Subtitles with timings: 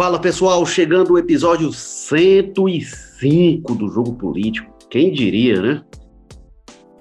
[0.00, 4.74] Fala pessoal, chegando o episódio 105 do Jogo Político.
[4.88, 5.84] Quem diria, né?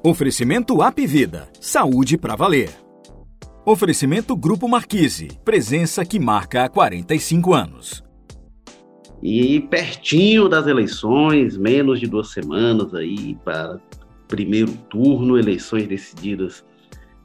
[0.03, 1.47] Oferecimento App Vida.
[1.61, 2.69] Saúde para valer.
[3.65, 5.29] Oferecimento Grupo Marquise.
[5.45, 8.03] Presença que marca há 45 anos.
[9.23, 13.79] E pertinho das eleições, menos de duas semanas aí para
[14.27, 16.65] primeiro turno, eleições decididas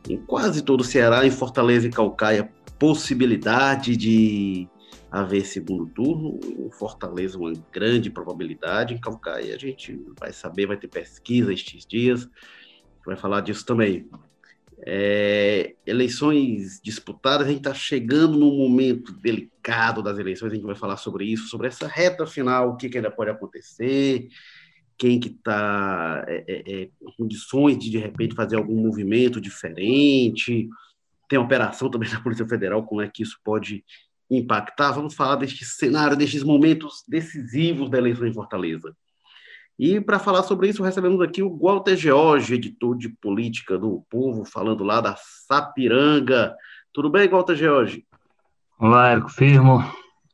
[0.08, 4.68] em quase todo o Ceará, em Fortaleza e Calcaia, possibilidade de
[5.14, 6.40] haver segundo turno.
[6.42, 8.94] Em Fortaleza, uma grande probabilidade.
[8.94, 12.28] Em Calcaia, a gente vai saber, vai ter pesquisa estes dias,
[13.06, 14.08] vai falar disso também.
[14.86, 20.74] É, eleições disputadas, a gente está chegando num momento delicado das eleições, a gente vai
[20.74, 24.28] falar sobre isso, sobre essa reta final, o que, que ainda pode acontecer,
[24.98, 30.68] quem que está é, é, é, condições de, de repente, fazer algum movimento diferente,
[31.28, 33.84] tem operação também da Polícia Federal, como é que isso pode
[34.30, 34.92] impactar.
[34.92, 38.94] Vamos falar deste cenário, destes momentos decisivos da eleição em Fortaleza.
[39.78, 44.44] E para falar sobre isso, recebemos aqui o Walter George, editor de política do Povo,
[44.44, 46.54] falando lá da Sapiranga.
[46.92, 48.06] Tudo bem, Walter George?
[48.78, 49.84] Olá, Érico Firmo,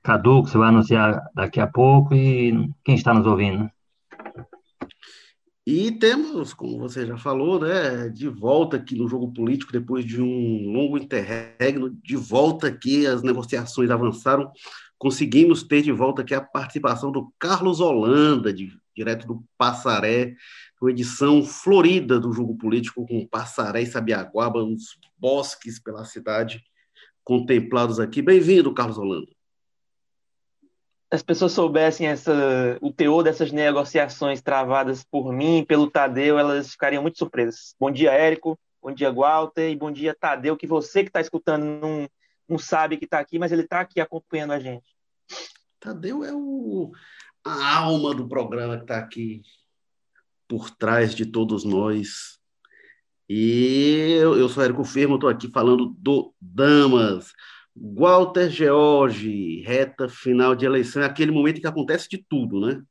[0.02, 3.70] Cadu, que você vai anunciar daqui a pouco, e quem está nos ouvindo.
[5.66, 10.20] E temos, como você já falou, né, de volta aqui no jogo político, depois de
[10.20, 14.50] um longo interregno, de volta aqui, as negociações avançaram,
[14.98, 20.34] conseguimos ter de volta aqui a participação do Carlos Holanda, de, direto do Passaré,
[20.78, 26.64] com edição florida do jogo político, com Passaré e Sabiaguaba, uns bosques pela cidade
[27.22, 28.22] contemplados aqui.
[28.22, 29.39] Bem-vindo, Carlos Holanda
[31.11, 37.03] as pessoas soubessem essa, o teor dessas negociações travadas por mim, pelo Tadeu, elas ficariam
[37.03, 37.75] muito surpresas.
[37.80, 38.56] Bom dia, Érico.
[38.80, 39.70] Bom dia, Walter.
[39.70, 42.08] E bom dia, Tadeu, que você que está escutando não,
[42.48, 44.94] não sabe que está aqui, mas ele está aqui acompanhando a gente.
[45.81, 46.93] Tadeu é o,
[47.44, 49.43] a alma do programa que está aqui
[50.47, 52.38] por trás de todos nós.
[53.28, 57.32] E eu, eu sou Érico Firmo, estou aqui falando do Damas
[57.76, 62.82] Walter George, reta final de eleição, é aquele momento que acontece de tudo, né?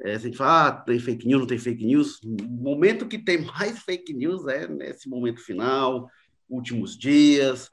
[0.00, 2.20] É, a gente fala, ah, tem fake news, não tem fake news.
[2.22, 6.08] O momento que tem mais fake news é nesse momento final,
[6.48, 7.70] últimos dias,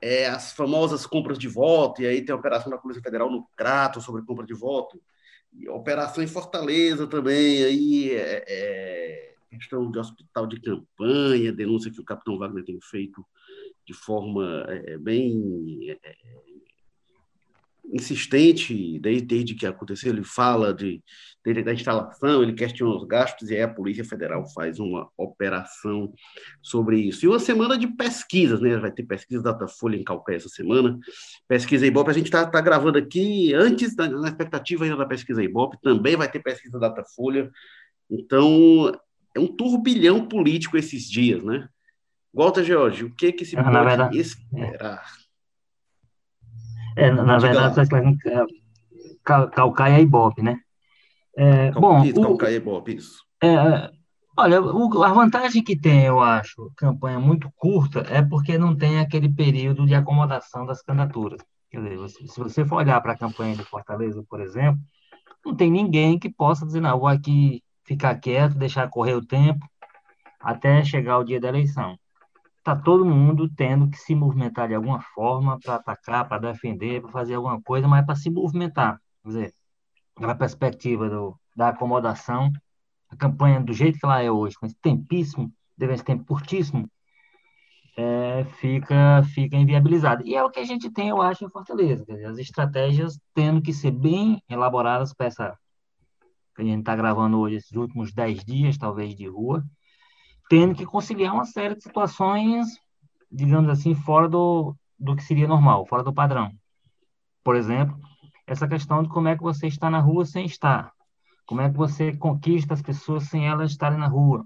[0.00, 3.46] é, as famosas compras de voto, e aí tem a operação da Polícia Federal no
[3.56, 5.00] Crato sobre compra de voto,
[5.52, 12.00] e operação em Fortaleza também, aí é, é, questão de hospital de campanha, denúncia que
[12.00, 13.24] o capitão Wagner tem feito
[13.90, 15.98] de forma é, bem é,
[17.92, 21.02] insistente, desde, desde que aconteceu, ele fala de,
[21.44, 26.12] desde a instalação, ele questiona os gastos, e aí a Polícia Federal faz uma operação
[26.62, 27.24] sobre isso.
[27.24, 28.76] E uma semana de pesquisas, né?
[28.76, 30.96] Vai ter pesquisa Datafolha em Calcaia essa semana,
[31.48, 35.42] pesquisa Ibope, a gente está tá gravando aqui, antes, da, na expectativa ainda da pesquisa
[35.42, 37.50] Ibope, também vai ter pesquisa Datafolha,
[38.08, 38.92] então
[39.34, 41.68] é um turbilhão político esses dias, né?
[42.32, 45.02] Walter George, o que que se pode verdade, esperar?
[46.96, 48.46] É, é na, verdade, é,
[49.24, 50.60] Calcaia e Ibope, né?
[51.36, 53.24] É, Cal, bom, isso, Calcaia e Ibope, isso.
[53.42, 53.90] É, é,
[54.36, 59.00] olha, o, a vantagem que tem, eu acho, campanha muito curta, é porque não tem
[59.00, 61.40] aquele período de acomodação das candidaturas.
[61.68, 64.80] Quer dizer, se você for olhar para a campanha de Fortaleza, por exemplo,
[65.44, 69.66] não tem ninguém que possa dizer, não, vou aqui ficar quieto, deixar correr o tempo
[70.40, 71.98] até chegar o dia da eleição
[72.60, 77.10] está todo mundo tendo que se movimentar de alguma forma para atacar, para defender, para
[77.10, 79.00] fazer alguma coisa, mas é para se movimentar.
[79.22, 79.54] Quer dizer,
[80.18, 82.52] na perspectiva do, da acomodação,
[83.08, 86.88] a campanha do jeito que ela é hoje, com esse tempíssimo, deve esse tempo curtíssimo,
[87.96, 90.22] é, fica, fica inviabilizada.
[90.24, 92.04] E é o que a gente tem, eu acho, em Fortaleza.
[92.06, 95.58] Dizer, as estratégias tendo que ser bem elaboradas para essa.
[96.58, 99.64] A gente está gravando hoje, esses últimos dez dias, talvez, de rua,
[100.50, 102.66] tendo que conciliar uma série de situações,
[103.30, 106.50] digamos assim, fora do, do que seria normal, fora do padrão.
[107.44, 107.96] Por exemplo,
[108.48, 110.90] essa questão de como é que você está na rua sem estar.
[111.46, 114.44] Como é que você conquista as pessoas sem elas estarem na rua.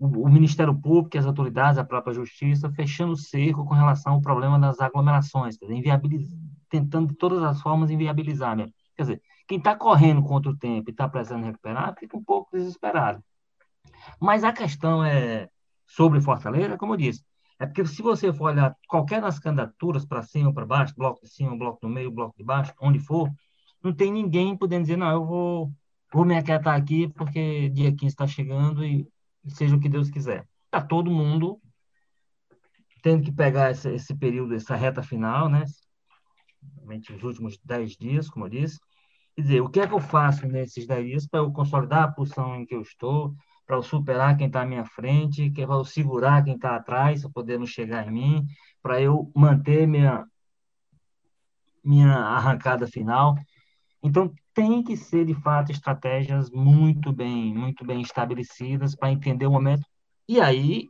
[0.00, 4.20] O, o Ministério Público, as autoridades, a própria Justiça, fechando o cerco com relação ao
[4.20, 5.56] problema das aglomerações,
[6.68, 8.56] tentando de todas as formas inviabilizar.
[8.56, 8.72] Mesmo.
[8.96, 12.50] Quer dizer, quem está correndo contra o tempo e está precisando recuperar, fica um pouco
[12.52, 13.22] desesperado.
[14.20, 15.48] Mas a questão é
[15.86, 17.24] sobre Fortaleza, como eu disse,
[17.58, 21.20] é porque se você for olhar qualquer das candidaturas, para cima ou para baixo, bloco
[21.22, 23.30] de cima, bloco no meio, bloco de baixo, onde for,
[23.82, 25.72] não tem ninguém podendo dizer, não, eu vou,
[26.12, 29.06] vou me aquietar aqui porque dia 15 está chegando e,
[29.48, 30.46] seja o que Deus quiser.
[30.66, 31.60] Está todo mundo
[33.02, 35.64] tendo que pegar esse, esse período, essa reta final, né?
[37.14, 38.78] os últimos dez dias, como eu disse.
[39.34, 42.12] Quer dizer, o que é que eu faço nesses dez dias para eu consolidar a
[42.12, 43.34] posição em que eu estou,
[43.70, 47.30] para eu superar quem está à minha frente, para eu segurar quem está atrás, para
[47.30, 48.46] poder chegar em mim,
[48.82, 50.26] para eu manter minha,
[51.84, 53.36] minha arrancada final.
[54.02, 59.52] Então, tem que ser, de fato, estratégias muito bem, muito bem estabelecidas para entender o
[59.52, 59.86] momento.
[60.28, 60.88] E aí,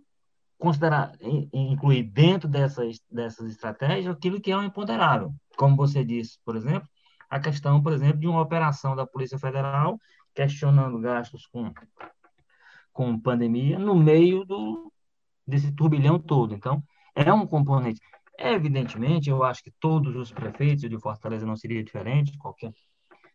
[0.56, 1.12] considerar,
[1.52, 5.34] incluir dentro dessas, dessas estratégias aquilo que é um imponderável.
[5.58, 6.88] Como você disse, por exemplo,
[7.28, 10.00] a questão, por exemplo, de uma operação da Polícia Federal
[10.34, 11.70] questionando gastos com,
[12.92, 14.92] com pandemia no meio do,
[15.46, 16.54] desse turbilhão todo.
[16.54, 16.82] Então,
[17.14, 18.00] é um componente.
[18.38, 22.72] Evidentemente, eu acho que todos os prefeitos de Fortaleza não seria diferente, qualquer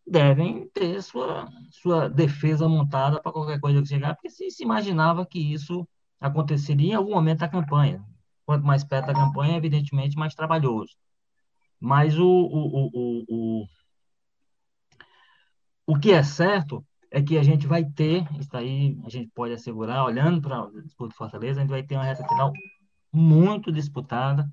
[0.06, 5.26] devem ter sua, sua defesa montada para qualquer coisa que chegar, porque se, se imaginava
[5.26, 5.86] que isso
[6.20, 8.04] aconteceria em algum momento da campanha.
[8.44, 10.94] Quanto mais perto da campanha, evidentemente, mais trabalhoso.
[11.80, 13.66] Mas o, o, o, o,
[15.86, 16.84] o que é certo
[17.16, 20.82] é que a gente vai ter, isso aí a gente pode assegurar, olhando para o
[20.82, 22.52] disputa de Fortaleza, a gente vai ter uma reta final
[23.10, 24.46] muito disputada,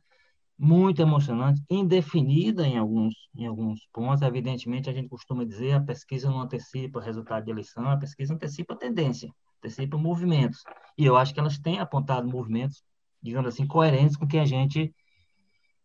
[0.57, 4.21] muito emocionante, indefinida em alguns, em alguns pontos.
[4.21, 8.33] Evidentemente, a gente costuma dizer a pesquisa não antecipa o resultado de eleição, a pesquisa
[8.33, 10.63] antecipa a tendência, antecipa movimentos.
[10.97, 12.81] E eu acho que elas têm apontado movimentos,
[13.21, 14.95] digamos assim, coerentes com o que a gente,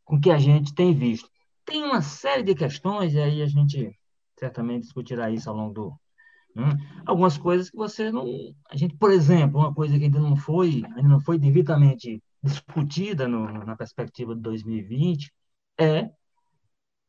[0.05, 1.29] com o que a gente tem visto.
[1.65, 3.91] Tem uma série de questões, e aí a gente
[4.39, 6.01] certamente discutirá isso ao longo do.
[6.55, 6.77] Né?
[7.07, 8.27] Algumas coisas que você não.
[8.71, 13.27] A gente, por exemplo, uma coisa que ainda não foi, ainda não foi devidamente discutida
[13.29, 15.33] no, na perspectiva de 2020
[15.81, 16.11] é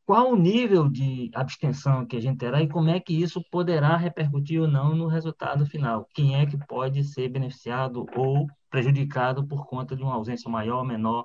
[0.04, 3.96] qual o nível de abstenção que a gente terá e como é que isso poderá
[3.96, 6.06] repercutir ou não no resultado final.
[6.12, 10.84] Quem é que pode ser beneficiado ou prejudicado por conta de uma ausência maior ou
[10.84, 11.24] menor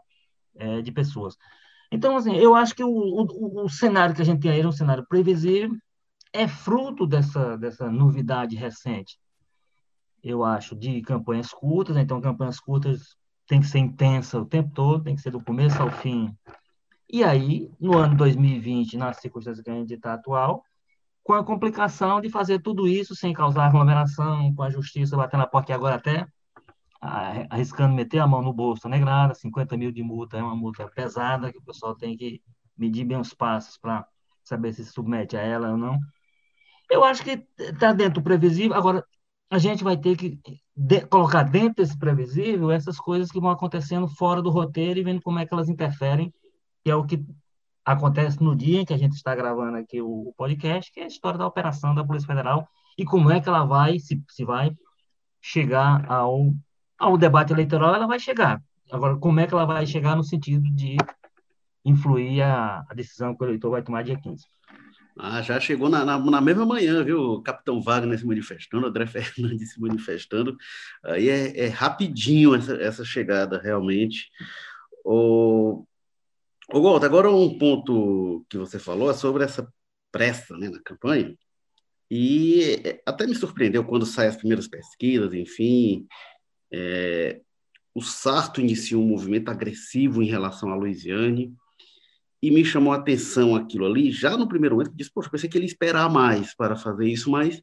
[0.56, 1.35] é, de pessoas.
[1.91, 4.67] Então, assim, eu acho que o, o, o, cenário que a gente tem aí é
[4.67, 5.75] um cenário previsível,
[6.35, 9.17] é fruto dessa, dessa novidade recente,
[10.21, 11.95] eu acho, de campanhas curtas.
[11.95, 13.15] Então, campanhas curtas
[13.47, 16.35] tem que ser intensa o tempo todo, tem que ser do começo ao fim.
[17.09, 20.63] E aí, no ano 2020, nas circunstâncias que a gente está atual,
[21.23, 25.47] com a complicação de fazer tudo isso sem causar aglomeração, com a justiça batendo na
[25.47, 26.27] porta e agora até
[27.49, 31.51] arriscando meter a mão no bolso negrada, 50 mil de multa é uma multa pesada,
[31.51, 32.41] que o pessoal tem que
[32.77, 34.05] medir bem os passos para
[34.43, 35.99] saber se submete a ela ou não.
[36.89, 38.75] Eu acho que está dentro do previsível.
[38.75, 39.03] Agora,
[39.49, 40.39] a gente vai ter que
[40.75, 45.21] de, colocar dentro desse previsível essas coisas que vão acontecendo fora do roteiro e vendo
[45.21, 46.33] como é que elas interferem,
[46.83, 47.23] que é o que
[47.85, 51.07] acontece no dia em que a gente está gravando aqui o, podcast, que é a
[51.07, 52.67] história da operação da Polícia Federal
[52.97, 54.71] e como é que ela vai, se, se vai
[55.41, 56.51] chegar ao,
[56.97, 58.61] ao debate eleitoral, ela vai chegar.
[58.91, 60.97] Agora, como é que ela vai chegar no sentido de
[61.83, 64.43] influir a, a decisão que o eleitor vai tomar dia 15?
[65.17, 67.41] Ah, já chegou na, na, na, mesma manhã, viu?
[67.41, 70.57] Capitão Wagner se manifestando, André Fernandes se manifestando.
[71.03, 74.29] Aí é, é rapidinho essa, essa, chegada, realmente.
[75.06, 75.85] O,
[76.73, 79.71] o Walter, agora um ponto que você falou é sobre essa
[80.12, 81.33] pressa né, na campanha.
[82.12, 86.07] E é, até me surpreendeu quando saem as primeiras pesquisas, enfim.
[86.71, 87.41] É,
[87.94, 91.55] o Sarto iniciou um movimento agressivo em relação a Luiziane
[92.45, 95.57] e me chamou a atenção aquilo ali, já no primeiro momento, disse, poxa, pensei que
[95.57, 97.59] ele ia esperar mais para fazer isso, mas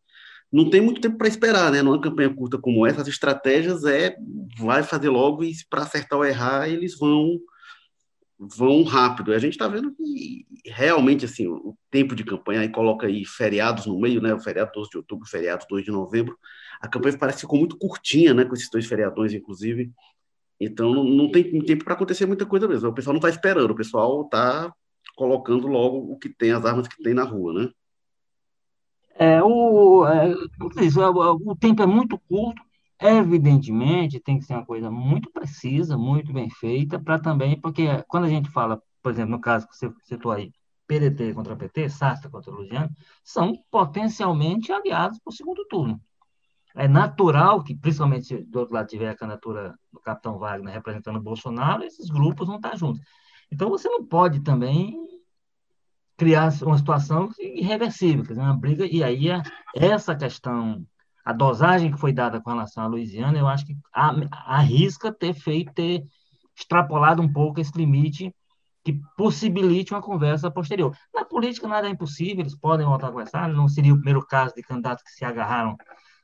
[0.51, 1.83] não tem muito tempo para esperar, né?
[1.83, 4.17] Numa campanha curta como essa, as estratégias é,
[4.59, 7.39] vai fazer logo e para acertar ou errar, eles vão
[8.57, 9.33] vão rápido.
[9.33, 13.87] A gente está vendo que realmente, assim, o tempo de campanha, aí coloca aí feriados
[13.87, 14.35] no meio, né?
[14.35, 16.37] O feriado 12 de outubro, feriado 2 de novembro,
[16.81, 18.45] a campanha parece que ficou muito curtinha, né?
[18.45, 19.93] Com esses dois feriadões, inclusive,
[20.61, 22.89] então, não, tem tempo para acontecer muita coisa mesmo.
[22.89, 24.73] O pessoal não está esperando, o pessoal está
[25.17, 27.71] colocando logo o que tem, as armas que tem na rua, né?
[29.15, 30.35] É, o, é,
[31.45, 32.63] o tempo é muito curto,
[32.99, 38.25] evidentemente tem que ser uma coisa muito precisa, muito bem feita, para também, porque quando
[38.25, 40.51] a gente fala, por exemplo, no caso que você citou aí,
[40.87, 42.91] PDT contra PT, Sastra contra Luciano,
[43.23, 46.01] são potencialmente aliados para o segundo turno
[46.75, 51.17] é natural que, principalmente se do outro lado tiver a candidatura do capitão Wagner representando
[51.17, 53.03] o Bolsonaro, esses grupos vão estar juntos.
[53.51, 54.97] Então, você não pode também
[56.17, 59.27] criar uma situação irreversível, quer dizer, uma briga, e aí
[59.75, 60.87] essa questão,
[61.25, 65.73] a dosagem que foi dada com relação à Louisiana, eu acho que arrisca ter feito,
[65.73, 66.05] ter
[66.57, 68.35] extrapolado um pouco esse limite
[68.85, 70.97] que possibilite uma conversa posterior.
[71.15, 74.55] Na política nada é impossível, eles podem voltar a conversar, não seria o primeiro caso
[74.55, 75.77] de candidatos que se agarraram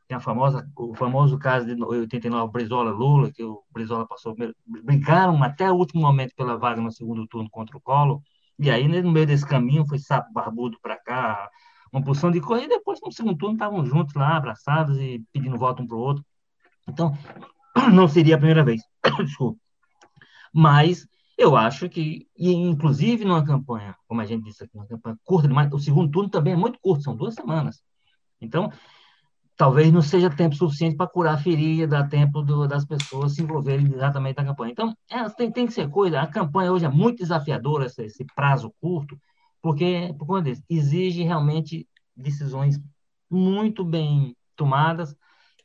[0.09, 4.35] tem a famosa, o famoso caso de 89, Brizola-Lula, que o Brizola passou,
[4.67, 8.23] brincaram até o último momento pela vaga no segundo turno contra o Collor,
[8.59, 11.51] E aí, no meio desse caminho, foi sapo barbudo para cá,
[11.93, 15.59] uma porção de coisa, e depois, no segundo turno, estavam juntos lá, abraçados e pedindo
[15.59, 16.25] voto um para o outro.
[16.89, 17.17] Então,
[17.93, 18.81] não seria a primeira vez.
[19.23, 19.61] Desculpa.
[20.53, 25.19] Mas eu acho que, e inclusive numa campanha, como a gente disse aqui, uma campanha
[25.23, 27.83] curta demais, o segundo turno também é muito curto, são duas semanas.
[28.41, 28.73] Então,
[29.59, 33.93] talvez não seja tempo suficiente para curar a ferida, tempo do, das pessoas se envolverem
[33.93, 34.71] exatamente na campanha.
[34.71, 36.21] Então, é, tem, tem que ser coisa.
[36.21, 39.21] A campanha hoje é muito desafiadora, esse, esse prazo curto,
[39.61, 42.81] porque, por conta disso, exige realmente decisões
[43.29, 45.15] muito bem tomadas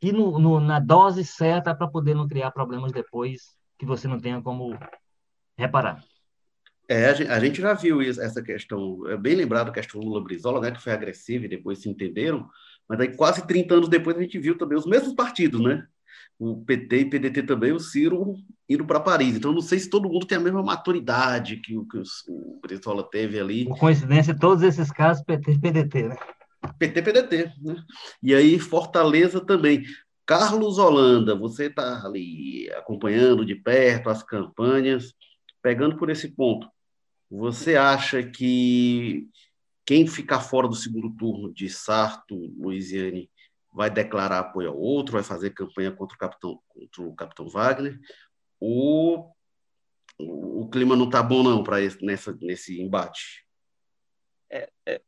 [0.02, 4.20] e no, no, na dose certa para poder não criar problemas depois que você não
[4.20, 4.76] tenha como
[5.56, 6.04] reparar.
[6.90, 10.72] É, a gente já viu isso, essa questão, é bem lembrado a questão Lula-Brizola, né,
[10.72, 12.50] que foi agressiva e depois se entenderam,
[12.88, 15.86] mas aí quase 30 anos depois a gente viu também os mesmos partidos, né?
[16.40, 18.36] O PT e PDT também, o Ciro
[18.68, 19.36] indo para Paris.
[19.36, 23.08] Então, não sei se todo mundo tem a mesma maturidade que o que o Brizola
[23.10, 23.66] teve ali.
[23.66, 26.18] Por coincidência, todos esses casos PT e PDT, né?
[26.80, 27.76] PT, PDT, né?
[28.22, 29.84] E aí Fortaleza também.
[30.26, 35.14] Carlos Holanda, você está ali acompanhando de perto as campanhas,
[35.62, 36.68] pegando por esse ponto.
[37.30, 39.28] Você acha que
[39.86, 43.30] quem ficar fora do segundo turno de Sarto, Luiziane,
[43.74, 48.00] vai declarar apoio ao outro, vai fazer campanha contra o capitão, contra o capitão Wagner?
[48.60, 49.36] Ou
[50.20, 51.78] o clima não está bom não para
[52.42, 53.46] nesse embate?
[54.50, 55.02] É, é,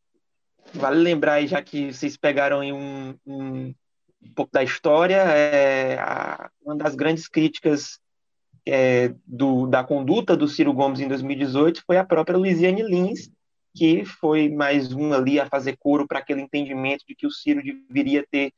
[0.74, 3.75] vale lembrar já que vocês pegaram um, um,
[4.22, 8.00] um pouco da história, é, a, uma das grandes críticas
[8.67, 13.29] é, do, da conduta do Ciro Gomes em 2018 foi a própria Luiziane Lins,
[13.75, 17.62] que foi mais um ali a fazer coro para aquele entendimento de que o Ciro
[17.62, 18.53] deveria ter,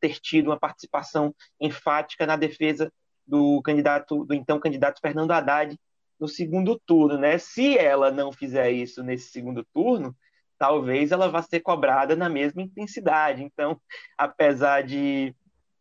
[0.00, 2.92] ter tido uma participação enfática na defesa
[3.24, 5.78] do candidato, do então candidato Fernando Haddad
[6.18, 7.38] no segundo turno, né?
[7.38, 10.16] Se ela não fizer isso nesse segundo turno,
[10.58, 13.44] talvez ela vá ser cobrada na mesma intensidade.
[13.44, 13.80] Então,
[14.16, 15.32] apesar de,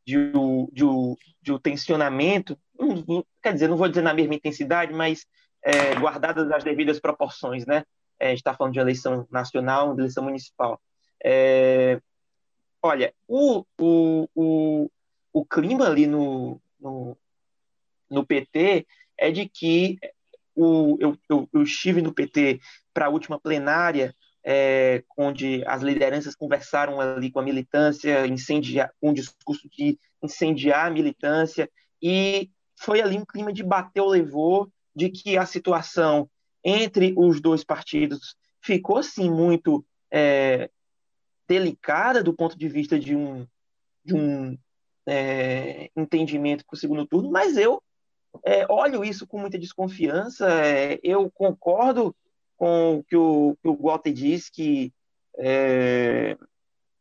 [0.06, 0.32] de,
[0.72, 0.86] de,
[1.42, 2.56] de o tensionamento,
[3.42, 5.26] quer dizer, não vou dizer na mesma intensidade, mas
[5.64, 7.84] é, guardadas as devidas proporções, né?
[8.20, 10.82] É, a gente está falando de eleição nacional, de eleição municipal.
[11.24, 12.02] É,
[12.82, 14.92] olha, o, o, o,
[15.34, 17.18] o clima ali no, no,
[18.10, 18.86] no PT
[19.18, 19.98] é de que
[20.56, 22.60] o, eu, eu, eu estive no PT
[22.94, 24.16] para a última plenária
[24.50, 28.24] é, onde as lideranças conversaram ali com a militância,
[29.02, 31.70] com um discurso de incendiar a militância,
[32.02, 36.30] e foi ali um clima de bater ou levou, de que a situação
[36.64, 40.70] entre os dois partidos ficou, sim, muito é,
[41.48, 43.48] delicada do ponto de vista de um,
[44.04, 44.58] de um
[45.06, 47.82] é, entendimento para o segundo turno, mas eu
[48.44, 52.16] é, olho isso com muita desconfiança, é, eu concordo
[52.58, 54.92] com o que o, que o Walter diz, que
[55.38, 56.38] é,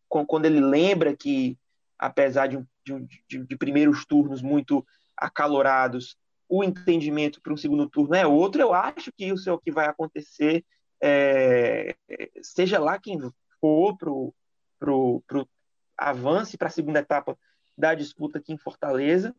[0.08, 1.58] com, quando ele lembra que,
[1.98, 4.86] apesar de, de, de, primeiros turnos muito
[5.16, 6.16] acalorados,
[6.48, 9.70] o entendimento para um segundo turno é outro, eu acho que isso é o que
[9.70, 10.64] vai acontecer,
[11.02, 11.94] é,
[12.42, 13.18] seja lá quem
[13.60, 14.34] for para o
[14.78, 15.48] pro, pro
[15.96, 17.38] avance para a segunda etapa
[17.76, 19.34] da disputa aqui em Fortaleza,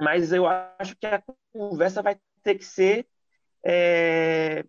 [0.00, 3.06] mas eu acho que a conversa vai ter que ser
[3.64, 4.64] é,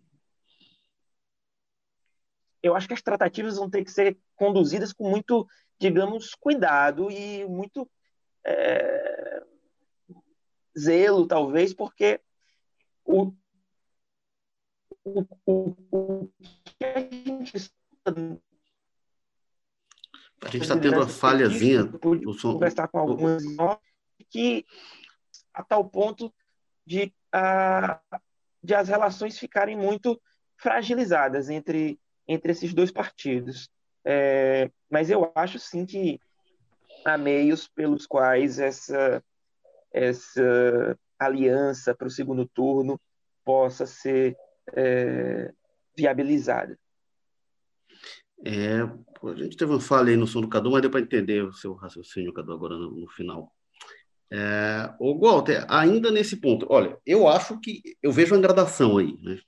[2.66, 5.46] eu acho que as tratativas vão ter que ser conduzidas com muito,
[5.78, 7.88] digamos, cuidado e muito
[8.44, 9.15] é,
[10.78, 12.20] zelo, talvez, porque
[13.04, 13.32] o,
[15.04, 16.30] o, o, o
[16.64, 17.70] que a gente
[20.42, 21.84] a gente está tendo uma falhazinha.
[21.84, 22.52] no som.
[22.54, 23.42] conversar com algumas
[24.30, 24.64] que
[25.52, 26.32] a tal ponto
[26.84, 28.00] de, a,
[28.62, 30.20] de as relações ficarem muito
[30.56, 33.70] fragilizadas entre entre esses dois partidos.
[34.04, 36.20] É, mas eu acho sim que
[37.04, 39.22] há meios pelos quais essa,
[39.96, 43.00] essa aliança para o segundo turno
[43.42, 44.36] possa ser
[44.74, 45.50] é,
[45.96, 46.78] viabilizada.
[48.44, 51.42] É, a gente teve uma falha aí no som do Cadu, mas deu para entender
[51.42, 53.50] o seu raciocínio, Cadu, agora no, no final.
[54.30, 59.16] É, o Walter, ainda nesse ponto, olha, eu acho que eu vejo uma gradação aí,
[59.22, 59.40] né?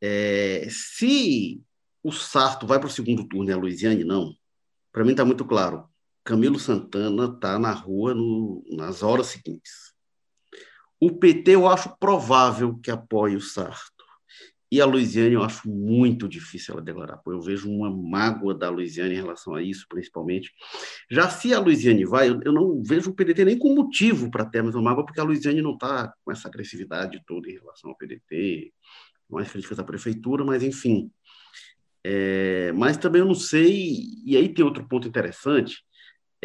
[0.00, 1.62] É, se
[2.02, 4.34] o Sarto vai para o segundo turno e a Luiziane não,
[4.92, 5.88] para mim está muito claro.
[6.24, 9.92] Camilo Santana está na rua no, nas horas seguintes.
[10.98, 13.92] O PT eu acho provável que apoie o Sarto.
[14.72, 17.36] E a Luiziane eu acho muito difícil ela declarar apoio.
[17.36, 20.50] Eu vejo uma mágoa da Luiziane em relação a isso, principalmente.
[21.08, 24.60] Já se a Luiziane vai, eu, não vejo o PDT nem com motivo para ter
[24.60, 27.96] a mesma mágoa, porque a Luiziane não está com essa agressividade toda em relação ao
[27.96, 28.72] PDT
[29.28, 31.10] mais críticas à prefeitura, mas enfim.
[32.02, 35.84] É, mas também eu não sei, e aí tem outro ponto interessante,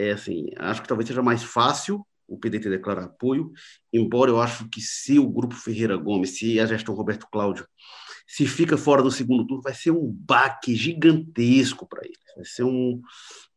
[0.08, 3.52] é assim, acho que talvez seja mais fácil o PDT declarar apoio,
[3.92, 7.68] embora eu acho que se o grupo Ferreira Gomes, se a gestão Roberto Cláudio,
[8.28, 12.20] se fica fora do segundo turno, vai ser um baque gigantesco para eles.
[12.36, 13.02] Vai ser um,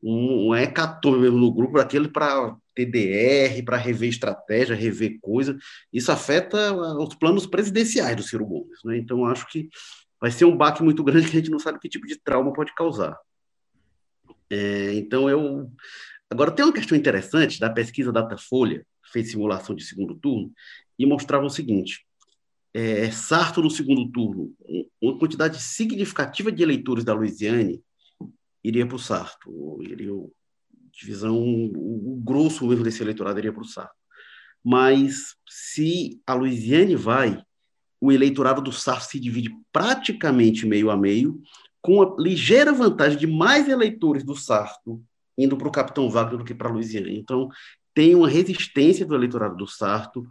[0.03, 5.59] um, um hecatombe mesmo no grupo, aquele para TDR, para rever estratégia, rever coisa.
[5.93, 8.79] Isso afeta os planos presidenciais do Ciro Gomes.
[8.83, 8.97] Né?
[8.97, 9.69] Então, acho que
[10.19, 12.51] vai ser um baque muito grande que a gente não sabe que tipo de trauma
[12.55, 13.15] pode causar.
[14.49, 15.71] É, então, eu
[16.33, 20.51] Agora, tem uma questão interessante da pesquisa Datafolha, fez simulação de segundo turno,
[20.99, 22.07] e mostrava o seguinte:
[22.73, 24.51] é, Sarto no segundo turno,
[24.99, 27.83] uma quantidade significativa de eleitores da Louisiane
[28.65, 30.11] iria para o Sarto, iria
[30.91, 33.95] divisão, o, o grosso mesmo desse eleitorado iria para o Sarto.
[34.65, 37.43] Mas se a Louisiane vai,
[38.01, 41.43] o eleitorado do Sarto se divide praticamente meio a meio,
[41.83, 45.05] com a ligeira vantagem de mais eleitores do Sarto
[45.37, 47.09] indo para o Capitão Wagner do que para a Louisiana.
[47.11, 47.49] Então,
[47.95, 50.27] tem uma resistência do eleitorado do Sarto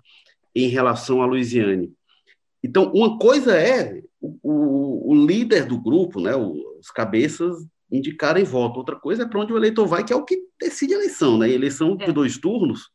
[0.55, 1.91] em relação à Louisiane.
[2.63, 7.57] Então, uma coisa é o, o, o líder do grupo, né, os cabeças,
[7.91, 8.77] indicarem voto.
[8.77, 11.37] Outra coisa é para onde o eleitor vai, que é o que decide a eleição.
[11.37, 11.49] Né?
[11.49, 12.11] eleição de é.
[12.11, 12.89] dois turnos,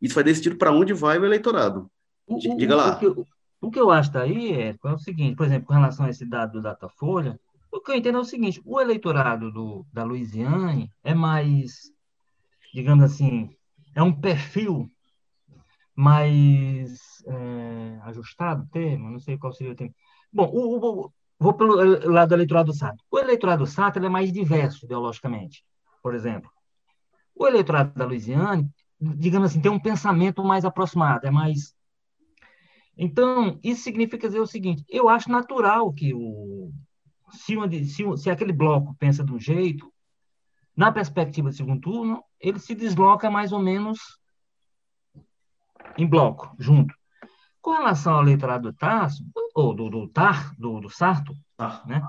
[0.00, 1.90] isso vai decidir para onde vai o eleitorado.
[2.26, 2.96] O, Diga lá.
[2.96, 3.24] O que,
[3.60, 6.24] o que eu acho daí é, é o seguinte, por exemplo, com relação a esse
[6.24, 7.38] dado do Datafolha,
[7.72, 11.90] o que eu entendo é o seguinte: o eleitorado do, da Louisiana é mais,
[12.72, 13.50] digamos assim,
[13.94, 14.90] é um perfil
[15.96, 19.94] mais é, ajustado, termo, não sei qual seria o termo.
[20.32, 21.74] Bom, o, o, vou pelo
[22.10, 23.02] lado do eleitorado do Sato.
[23.10, 25.64] O eleitorado do Sato é mais diverso ideologicamente,
[26.02, 26.50] por exemplo.
[27.34, 28.68] O eleitorado da Louisiana,
[29.00, 31.74] digamos assim, tem um pensamento mais aproximado, é mais.
[32.96, 36.70] Então, isso significa dizer o seguinte: eu acho natural que o,
[37.32, 39.92] se, se, se aquele bloco pensa de um jeito,
[40.76, 43.98] na perspectiva do segundo turno, ele se desloca mais ou menos
[45.96, 46.94] em bloco, junto.
[47.60, 51.82] Com relação ao eleitorado do Tarso, ou do, do TAR, do, do Sarto, ah.
[51.86, 52.02] né?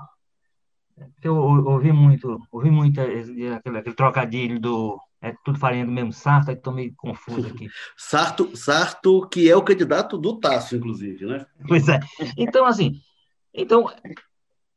[1.22, 6.50] Eu ouvi muito, ouvi muito aquele, aquele trocadilho do é tudo farinha do mesmo Sarto,
[6.50, 7.68] aí estou meio confuso aqui.
[7.96, 11.46] Sarto, Sarto, que é o candidato do Tasso, inclusive, né?
[11.66, 11.98] Pois é.
[12.36, 13.00] Então, assim,
[13.52, 13.86] então,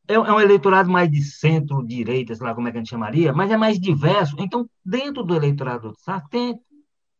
[0.08, 3.34] é, é um eleitorado mais de centro-direita, sei lá como é que a gente chamaria,
[3.34, 4.36] mas é mais diverso.
[4.40, 6.60] Então, dentro do eleitorado do Sarto, tem,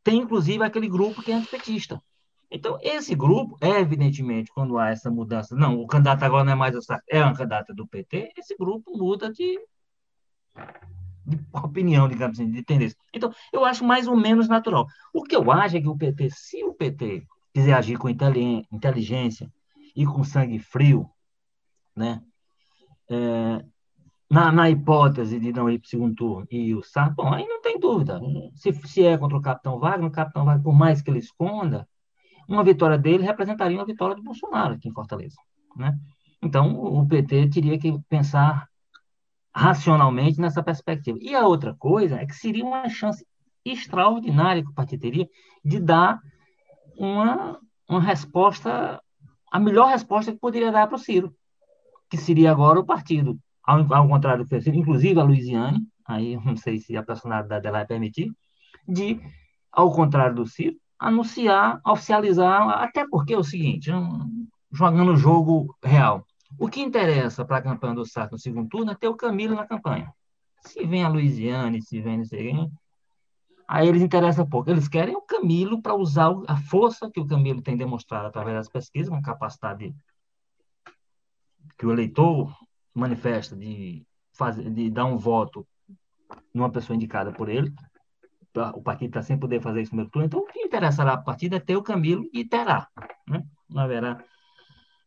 [0.04, 2.02] tem inclusive aquele grupo que é antipetista.
[2.50, 6.56] Então, esse grupo, é, evidentemente, quando há essa mudança, não, o candidato agora não é
[6.56, 9.60] mais o Sarto, é um candidato do PT, esse grupo muda de,
[11.26, 12.98] de opinião, digamos assim, de tendência.
[13.14, 14.88] Então, eu acho mais ou menos natural.
[15.14, 19.52] O que eu acho é que o PT, se o PT quiser agir com inteligência
[19.94, 21.10] e com sangue frio,
[21.94, 22.22] né,
[23.10, 23.64] é,
[24.30, 27.48] na, na, hipótese de não ir para o segundo turno e o Sarto, bom, aí
[27.48, 28.20] não tem dúvida.
[28.56, 31.88] Se, se é contra o Capitão Wagner, o Capitão Wagner, por mais que ele esconda,
[32.48, 35.36] uma vitória dele representaria uma vitória do Bolsonaro aqui em Fortaleza.
[35.76, 35.98] Né?
[36.42, 38.68] Então, o PT teria que pensar
[39.54, 41.18] racionalmente nessa perspectiva.
[41.22, 43.26] E a outra coisa é que seria uma chance
[43.66, 45.28] extraordinária que o partido teria
[45.64, 46.20] de dar
[46.98, 49.02] uma, uma resposta,
[49.52, 51.34] a melhor resposta que poderia dar para o Ciro
[52.10, 56.56] que seria agora o partido, ao, ao contrário do que inclusive a Luiziane, aí não
[56.56, 58.32] sei se a personalidade dela vai permitir,
[58.88, 59.20] de,
[59.72, 63.92] ao contrário do Ciro, anunciar, oficializar, até porque é o seguinte,
[64.72, 66.26] jogando o jogo real.
[66.58, 69.56] O que interessa para a campanha do Sarto no segundo turno é ter o Camilo
[69.56, 70.12] na campanha.
[70.62, 72.72] Se vem a Luiziane, se vem não sei quem,
[73.68, 74.70] aí eles interessam pouco.
[74.70, 78.70] Eles querem o Camilo para usar a força que o Camilo tem demonstrado através das
[78.70, 79.94] pesquisas, uma capacidade
[81.78, 82.54] que o eleitor
[82.94, 85.68] manifesta de, fazer, de dar um voto
[86.54, 87.72] numa pessoa indicada por ele,
[88.74, 91.18] o partido está sem poder fazer isso no primeiro turno, então o que interessará a
[91.18, 92.88] partido é ter o Camilo e terá.
[93.28, 93.44] Né?
[93.70, 94.24] Não haverá.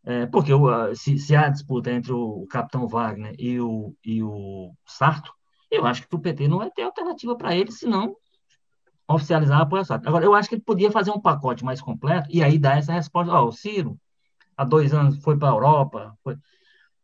[0.05, 0.53] É, porque
[0.95, 5.33] se, se, há disputa entre o, capitão Wagner e o, e o Sarto,
[5.71, 8.17] eu acho que o PT não vai ter alternativa para ele, senão
[9.09, 10.09] oficializar a apoio Sarto.
[10.09, 12.93] Agora, eu acho que ele podia fazer um pacote mais completo e aí dar essa
[12.93, 13.33] resposta.
[13.33, 13.99] Ó, oh, o Ciro,
[14.57, 16.37] há dois anos, foi para a Europa, foi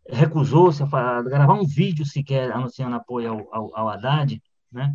[0.08, 4.94] recusou-se a gravar um vídeo sequer anunciando apoio ao, ao, ao Haddad, né?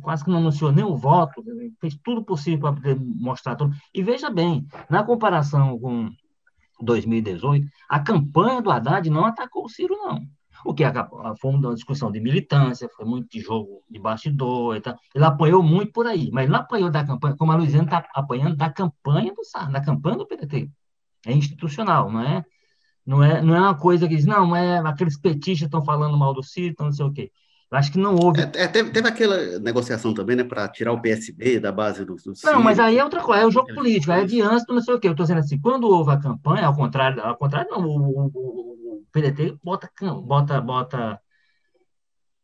[0.00, 1.42] quase que não anunciou nem o voto,
[1.80, 3.74] fez tudo possível para poder mostrar tudo.
[3.92, 6.10] E veja bem, na comparação com
[6.80, 10.20] 2018, a campanha do Haddad não atacou o Ciro, não.
[10.64, 10.84] O que
[11.40, 14.96] foi uma discussão de militância, foi muito de jogo de bastidor e tal.
[15.12, 18.56] Ele apoiou muito por aí, mas não apoiou da campanha, como a Luiziana está apoiando
[18.56, 20.70] da campanha do SAR, da campanha do PDT.
[21.26, 22.44] É institucional, não é
[23.04, 26.32] Não é, não é uma coisa que diz, não, é aqueles petistas estão falando mal
[26.32, 27.30] do Ciro, então não sei o quê.
[27.70, 28.40] Eu acho que não houve.
[28.40, 32.16] É, é, teve, teve, aquela negociação também, né, para tirar o PSB da base do,
[32.16, 34.94] do Não, mas aí é outra coisa, é o jogo político, é adiante, não sei
[34.94, 35.08] o quê.
[35.08, 38.96] Eu estou dizendo assim, quando houve a campanha, ao contrário, ao contrário, não, o, o,
[38.96, 39.90] o PDT bota,
[40.22, 41.20] bota, bota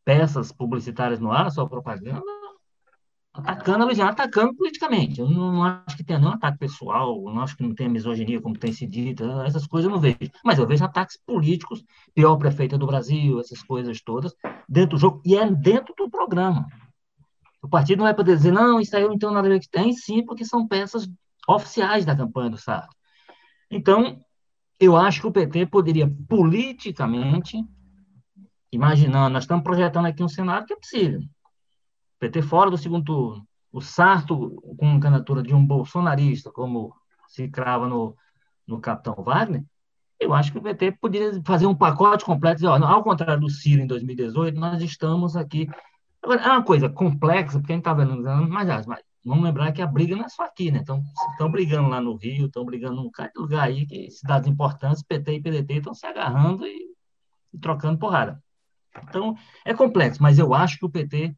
[0.03, 2.23] peças publicitárias no ar, sua propaganda,
[3.39, 5.21] atacando a Luiziana, atacando politicamente.
[5.21, 8.59] Eu não, acho que tenha nenhum ataque pessoal, não acho que não tenha misoginia, como
[8.59, 10.19] tem se dito, essas coisas eu não vejo.
[10.45, 14.35] Mas eu vejo ataques políticos, pior prefeita do Brasil, essas coisas todas,
[14.69, 16.67] dentro do jogo, e é dentro do programa.
[17.63, 19.61] O partido não é para dizer, não, isso aí eu não tenho nada a ver
[19.61, 21.09] que tem, sim, porque são peças
[21.47, 22.95] oficiais da campanha do Sarto.
[23.71, 24.21] Então,
[24.79, 27.65] eu acho que o PT poderia politicamente,
[28.73, 31.21] imaginando, nós estamos projetando aqui um cenário que é possível,
[32.19, 36.95] PT fora do segundo turno, o Sarto com candidatura de um bolsonarista, como
[37.29, 38.17] se crava no,
[38.67, 39.65] no capitão Wagner,
[40.19, 43.49] eu acho que o PT poderia fazer um pacote completo, dizer, ó, ao contrário do
[43.49, 45.69] Ciro em 2018, nós estamos aqui.
[46.21, 49.81] Agora, é uma coisa complexa, porque a gente está vendo, mas, mas vamos lembrar que
[49.81, 50.81] a briga não é só aqui, né?
[50.83, 51.01] Então,
[51.31, 55.35] estão brigando lá no Rio, estão brigando num cada lugar aí, que cidades importantes, PT
[55.35, 56.89] e PDT estão se agarrando e,
[57.55, 58.43] e trocando porrada.
[59.05, 61.37] Então, é complexo, mas eu acho que o PT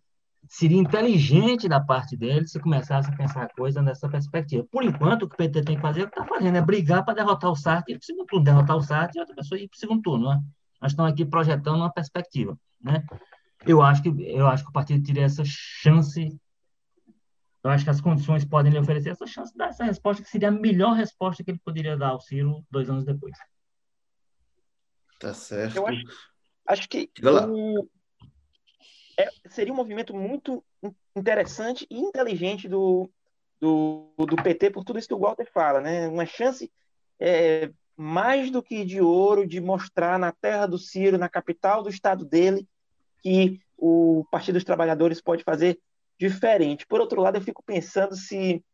[0.50, 4.66] seria inteligente da parte dele se começasse a pensar a coisa nessa perspectiva.
[4.68, 6.60] Por enquanto, o que o PT tem que fazer é o que está fazendo, é
[6.60, 9.20] brigar para derrotar o Sartre e ir para o segundo turno, derrotar o Sartre e
[9.20, 10.28] outra pessoa ir para o segundo turno.
[10.28, 10.42] Né?
[10.82, 12.58] Nós estamos aqui projetando uma perspectiva.
[12.80, 13.04] Né?
[13.64, 16.36] Eu, acho que, eu acho que o partido teria essa chance,
[17.62, 20.28] eu acho que as condições podem lhe oferecer essa chance de dar essa resposta, que
[20.28, 23.38] seria a melhor resposta que ele poderia dar ao Ciro dois anos depois.
[25.20, 25.76] Tá certo.
[25.76, 26.02] Eu acho,
[26.66, 27.88] acho que o,
[29.20, 30.64] é, seria um movimento muito
[31.14, 33.10] interessante e inteligente do,
[33.60, 36.08] do, do, PT por tudo isso que o Walter fala, né?
[36.08, 36.70] Uma chance
[37.18, 41.90] é, mais do que de ouro de mostrar na terra do Ciro, na capital do
[41.90, 42.66] estado dele,
[43.22, 45.78] que o Partido dos Trabalhadores pode fazer
[46.18, 46.86] diferente.
[46.86, 48.64] Por outro lado, eu fico pensando se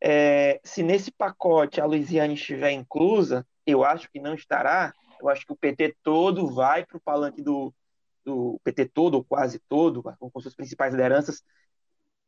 [0.00, 4.92] é, se nesse pacote a Luiziane estiver inclusa, eu acho que não estará.
[5.20, 7.72] Eu acho que o PT todo vai para o palanque do,
[8.24, 11.42] do PT todo, ou quase todo, com suas principais lideranças,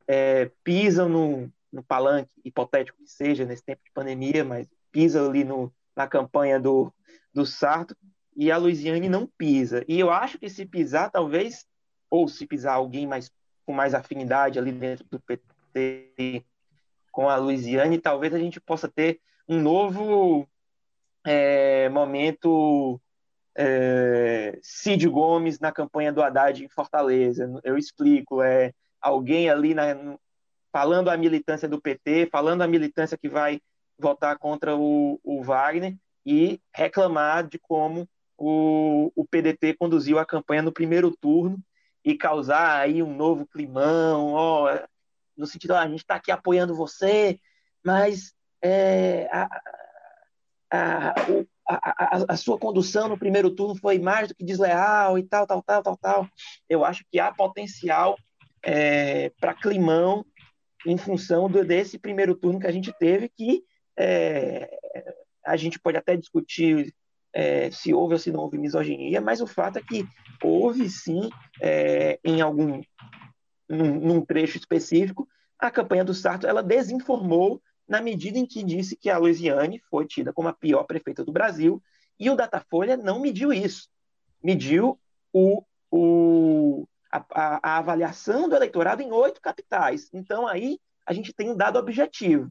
[0.07, 5.45] é, pisam no, no palanque, hipotético que seja, nesse tempo de pandemia, mas pisam ali
[5.45, 6.93] no, na campanha do,
[7.33, 7.97] do Sarto,
[8.37, 9.85] e a Luiziane não pisa.
[9.89, 11.67] E eu acho que se pisar, talvez,
[12.11, 13.31] ou se pisar alguém mais
[13.65, 16.45] com mais afinidade ali dentro do PT
[17.11, 20.47] com a Luiziane, talvez a gente possa ter um novo
[21.25, 23.01] é, momento
[23.57, 27.49] é, Cid Gomes na campanha do Haddad em Fortaleza.
[27.65, 30.17] Eu explico, é alguém ali na,
[30.71, 33.61] falando a militância do PT, falando a militância que vai
[33.99, 40.61] votar contra o, o Wagner e reclamar de como o, o PDT conduziu a campanha
[40.61, 41.59] no primeiro turno
[42.05, 44.79] e causar aí um novo climão, ó,
[45.37, 47.41] no sentido, ó, a gente está aqui apoiando você,
[47.85, 49.49] mas é, a,
[50.71, 55.23] a, o, a, a, sua condução no primeiro turno foi mais do que desleal e
[55.23, 56.29] tal, tal, tal, tal, tal.
[56.69, 58.17] Eu acho que há potencial
[58.65, 60.25] é, para climão
[60.87, 63.65] em função do, desse primeiro turno que a gente teve, que
[63.99, 64.69] é,
[65.45, 66.95] a gente pode até discutir
[67.33, 70.07] é, se houve ou se não houve misoginia, mas o fato é que
[70.43, 71.29] houve sim,
[71.61, 72.81] é, em algum
[73.69, 78.97] num, num trecho específico, a campanha do Sarto ela desinformou na medida em que disse
[78.97, 81.83] que a Luiziane foi tida como a pior prefeita do Brasil,
[82.19, 83.89] e o Datafolha não mediu isso.
[84.43, 84.99] Mediu
[85.33, 90.09] o, o, a, a, a avaliação do eleitorado em oito capitais.
[90.13, 92.51] Então, aí, a gente tem um dado objetivo.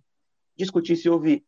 [0.55, 1.45] Discutir se houve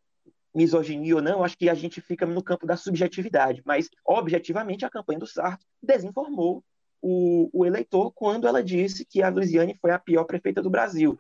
[0.54, 4.90] misoginia ou não, acho que a gente fica no campo da subjetividade, mas, objetivamente, a
[4.90, 6.64] campanha do Sarto desinformou
[7.00, 11.18] o, o eleitor quando ela disse que a Luiziane foi a pior prefeita do Brasil,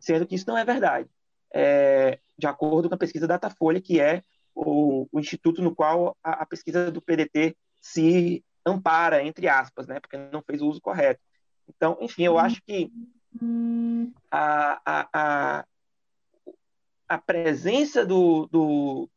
[0.00, 1.08] sendo que isso não é verdade
[1.52, 4.22] é, de acordo com a pesquisa Datafolha, que é
[4.54, 10.00] o, o instituto no qual a, a, pesquisa do PDT se ampara, entre aspas, né,
[10.00, 11.20] porque não fez o uso correto.
[11.68, 12.90] Então, enfim, eu acho que
[14.30, 15.64] a, a, a,
[17.08, 19.08] a presença do, do,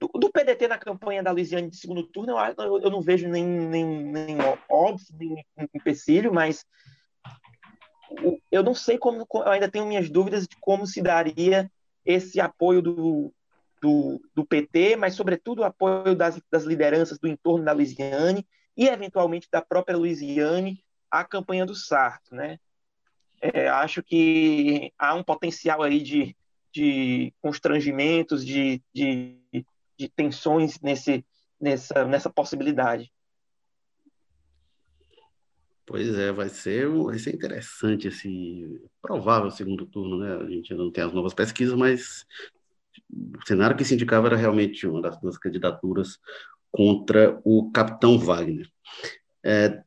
[0.00, 3.44] do, do, PDT na campanha da Luiziane de segundo turno, eu, eu não vejo nem,
[3.44, 4.36] nem, nem
[4.68, 6.64] óbvio, nem empecilho, mas
[8.50, 11.70] eu não sei como, eu ainda tenho minhas dúvidas de como se daria
[12.04, 13.32] esse apoio do,
[13.80, 18.86] do, do PT, mas sobretudo o apoio das, das lideranças do entorno da Luiziane e
[18.86, 22.58] eventualmente da própria Luiziane à campanha do Sarto, né?
[23.40, 26.36] É, acho que há um potencial aí de,
[26.72, 29.38] de constrangimentos, de, de,
[29.96, 31.24] de tensões nesse,
[31.60, 33.12] nessa, nessa possibilidade.
[35.88, 40.36] Pois é, vai ser, vai ser interessante esse provável segundo turno, né?
[40.36, 42.26] A gente ainda não tem as novas pesquisas, mas
[43.10, 46.18] o cenário que se indicava era realmente uma das duas candidaturas
[46.70, 48.68] contra o capitão Wagner.
[49.42, 49.82] É,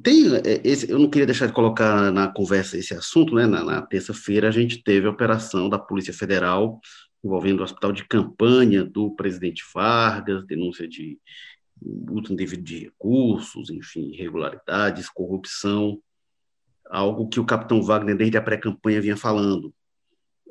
[0.00, 3.44] tem é, esse, eu não queria deixar de colocar na conversa esse assunto, né?
[3.44, 6.80] Na, na terça-feira a gente teve a operação da Polícia Federal
[7.24, 11.18] envolvendo o hospital de campanha do presidente Vargas, denúncia de
[12.10, 16.00] uso indevido de recursos, enfim, irregularidades, corrupção,
[16.90, 19.74] algo que o capitão Wagner desde a pré-campanha vinha falando.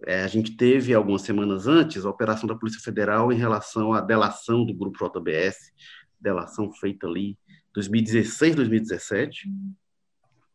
[0.06, 4.02] É, a gente teve, algumas semanas antes, a operação da Polícia Federal em relação à
[4.02, 5.72] delação do grupo JBS,
[6.20, 7.38] delação feita ali
[7.74, 9.50] 2016, 2017,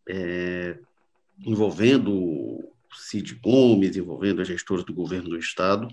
[0.08, 0.78] é,
[1.38, 5.88] envolvendo Cid Gomes, envolvendo as gestoras do governo do Estado,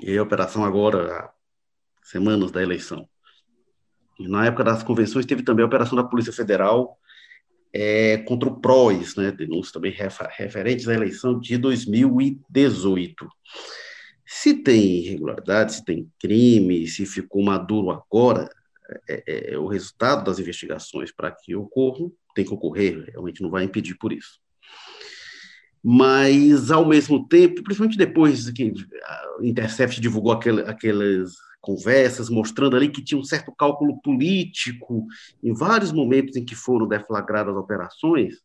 [0.00, 1.30] e a operação agora,
[2.02, 3.08] semanas da eleição.
[4.18, 6.98] Na época das convenções, teve também a operação da Polícia Federal
[7.72, 9.36] é, contra o PROS, né,
[9.72, 13.28] também referentes à eleição de 2018.
[14.24, 18.48] Se tem irregularidade, se tem crime, se ficou maduro agora,
[19.08, 23.50] é, é, é o resultado das investigações para que ocorram, tem que ocorrer, realmente não
[23.50, 24.40] vai impedir por isso.
[25.82, 28.72] Mas, ao mesmo tempo, principalmente depois que
[29.04, 31.34] a Intercept divulgou aquele, aquelas
[31.66, 35.04] conversas, mostrando ali que tinha um certo cálculo político
[35.42, 38.36] em vários momentos em que foram deflagradas operações.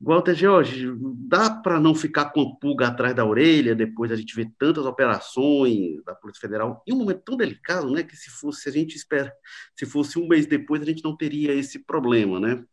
[0.00, 0.92] Walter George,
[1.28, 4.84] dá para não ficar com a pulga atrás da orelha depois a gente ver tantas
[4.84, 8.04] operações da Polícia Federal em um momento tão delicado, né?
[8.04, 9.32] Que se fosse a gente espera,
[9.76, 12.64] se fosse um mês depois a gente não teria esse problema, né?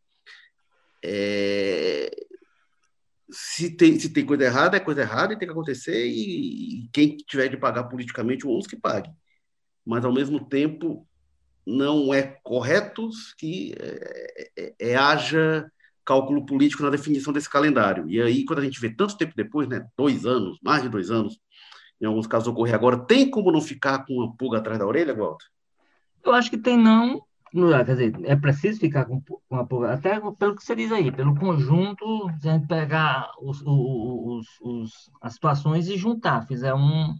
[1.03, 2.11] É,
[3.31, 6.89] se tem, se tem coisa errada, é coisa errada e tem que acontecer, e, e
[6.91, 9.09] quem tiver de pagar politicamente o ônus que pague
[9.89, 11.03] mas ao mesmo tempo
[11.65, 15.69] não é correto que é, é, haja
[16.05, 18.07] cálculo político na definição desse calendário.
[18.07, 21.09] E aí, quando a gente vê tanto tempo depois, né, dois anos, mais de dois
[21.09, 21.39] anos,
[21.99, 25.13] em alguns casos ocorrer agora, tem como não ficar com uma pulga atrás da orelha,
[25.13, 25.47] Walter?
[26.23, 30.55] Eu acho que tem não, quer dizer, é preciso ficar com uma pulga, até pelo
[30.55, 35.97] que você diz aí, pelo conjunto, a gente pegar os, os, os, as situações e
[35.97, 37.15] juntar, fizer um,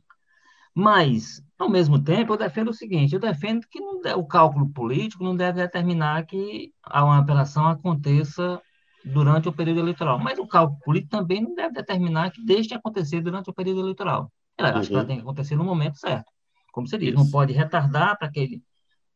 [0.80, 3.80] mas, ao mesmo tempo, eu defendo o seguinte: eu defendo que
[4.15, 8.62] o cálculo político não deve determinar que uma operação aconteça
[9.04, 10.18] durante o período eleitoral.
[10.18, 13.82] Mas o cálculo político também não deve determinar que deixe de acontecer durante o período
[13.82, 14.32] eleitoral.
[14.58, 14.72] Eu uhum.
[14.72, 16.32] acho que ela tem que acontecer no momento certo.
[16.72, 17.18] Como você diz, Isso.
[17.18, 18.63] não pode retardar para aquele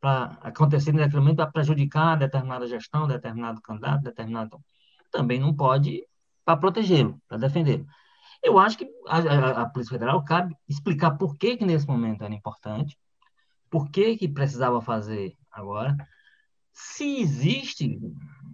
[0.01, 4.59] para acontecer momento para prejudicar determinada gestão, determinado candidato, determinado.
[5.09, 6.03] Também não pode
[6.43, 7.85] para protegê-lo, para defendê-lo.
[8.43, 12.23] Eu acho que a, a, a, Polícia Federal cabe explicar por que, que nesse momento
[12.23, 12.97] era importante,
[13.69, 15.95] por que, que precisava fazer agora,
[16.73, 17.99] se existe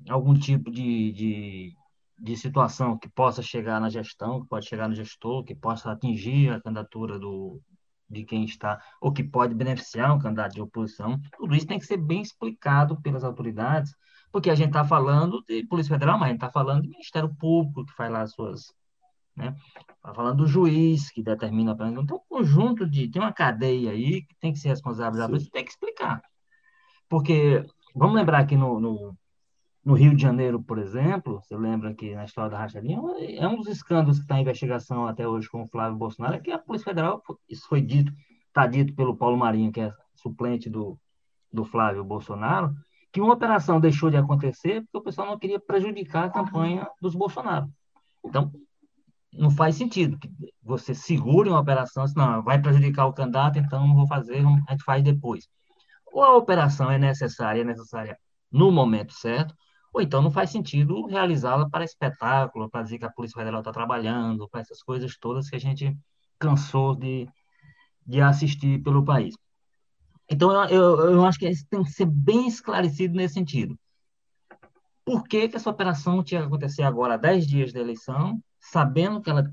[0.07, 1.73] algum tipo de, de,
[2.19, 6.51] de situação que possa chegar na gestão, que pode chegar no gestor, que possa atingir
[6.51, 7.59] a candidatura do,
[8.07, 11.85] de quem está, ou que pode beneficiar um candidato de oposição, tudo isso tem que
[11.85, 13.91] ser bem explicado pelas autoridades,
[14.31, 17.33] porque a gente está falando de Polícia Federal, mas a gente está falando de Ministério
[17.35, 18.78] Público, que faz lá as suas
[19.39, 19.55] né?
[20.01, 21.91] Tá falando do juiz que determina a pena.
[21.91, 23.09] Então, tem um conjunto de.
[23.09, 26.21] Tem uma cadeia aí que tem que ser responsável isso tem que explicar.
[27.07, 29.17] Porque, vamos lembrar que no, no,
[29.83, 32.99] no, Rio de Janeiro, por exemplo, você lembra que na história da rachadinha,
[33.37, 36.39] é um dos escândalos que está em investigação até hoje com o Flávio Bolsonaro, é
[36.39, 38.11] que a Polícia Federal, isso foi dito,
[38.47, 40.99] está dito pelo Paulo Marinho, que é suplente do,
[41.51, 42.73] do Flávio Bolsonaro,
[43.11, 47.15] que uma operação deixou de acontecer porque o pessoal não queria prejudicar a campanha dos
[47.15, 47.67] Bolsonaro.
[48.23, 48.51] Então,
[49.33, 50.29] não faz sentido que
[50.61, 54.83] você segure uma operação, não, vai prejudicar o candidato, então não vou fazer, a gente
[54.83, 55.47] faz depois.
[56.11, 58.17] Ou a operação é necessária, é necessária
[58.51, 59.55] no momento certo,
[59.93, 63.71] ou então não faz sentido realizá-la para espetáculo, para dizer que a Polícia Federal está
[63.71, 65.95] trabalhando, para essas coisas todas que a gente
[66.39, 67.27] cansou de,
[68.05, 69.35] de assistir pelo país.
[70.29, 73.77] Então, eu, eu, eu acho que isso tem que ser bem esclarecido nesse sentido.
[75.03, 79.29] Por que, que essa operação tinha que acontecer agora, 10 dias da eleição, sabendo que
[79.29, 79.43] ela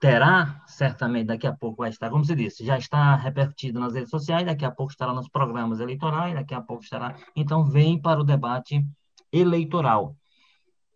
[0.00, 4.10] terá, certamente, daqui a pouco vai estar, como você disse, já está repercutido nas redes
[4.10, 7.14] sociais, daqui a pouco estará nos programas eleitorais, daqui a pouco estará.
[7.36, 8.82] Então, vem para o debate
[9.30, 10.16] eleitoral.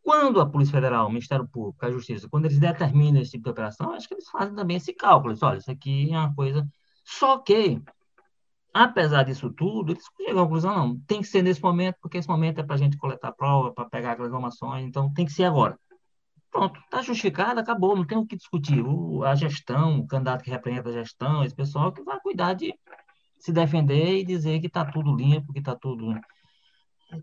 [0.02, 3.50] Quando a Polícia Federal, o Ministério Público, a Justiça, quando eles determinam esse tipo de
[3.50, 5.34] operação, acho que eles fazem também esse cálculo.
[5.42, 6.66] Olha, isso aqui é uma coisa.
[7.04, 7.80] Só que,
[8.72, 12.28] apesar disso tudo, eles chegam à conclusão, não, tem que ser nesse momento, porque esse
[12.28, 15.44] momento é para a gente coletar prova, para pegar aquelas informações, então tem que ser
[15.44, 15.78] agora.
[16.54, 18.80] Pronto, está justificado, acabou, não tem o que discutir.
[18.80, 22.72] O, a gestão, o candidato que representa a gestão, esse pessoal que vai cuidar de
[23.40, 26.14] se defender e dizer que está tudo limpo, que está tudo.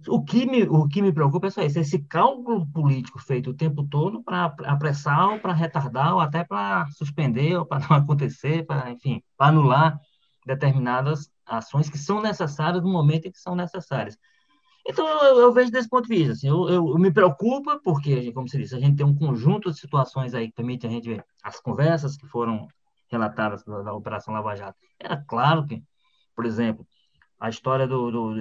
[0.09, 3.53] O que, me, o que me preocupa é só isso, esse cálculo político feito o
[3.53, 8.65] tempo todo para apressar ou para retardar ou até para suspender ou para não acontecer,
[8.65, 9.97] para, enfim, anular
[10.45, 14.17] determinadas ações que são necessárias no momento em que são necessárias.
[14.87, 16.33] Então, eu, eu vejo desse ponto de vista.
[16.33, 19.71] Assim, eu, eu, eu, me preocupa, porque, como você disse, a gente tem um conjunto
[19.71, 22.67] de situações aí que permite a gente ver as conversas que foram
[23.09, 24.77] relatadas da, da Operação Lava Jato.
[24.99, 25.83] Era claro que,
[26.35, 26.85] por exemplo,
[27.39, 28.33] a história do, do,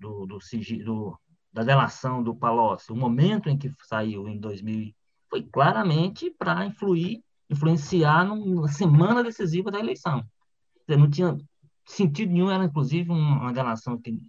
[0.00, 0.38] do, do,
[0.84, 1.18] do
[1.52, 4.94] da delação do Palocci, o momento em que saiu em 2000,
[5.30, 10.22] foi claramente para influir, influenciar na semana decisiva da eleição.
[10.86, 11.34] Não tinha
[11.86, 14.20] sentido nenhum, era inclusive uma delação que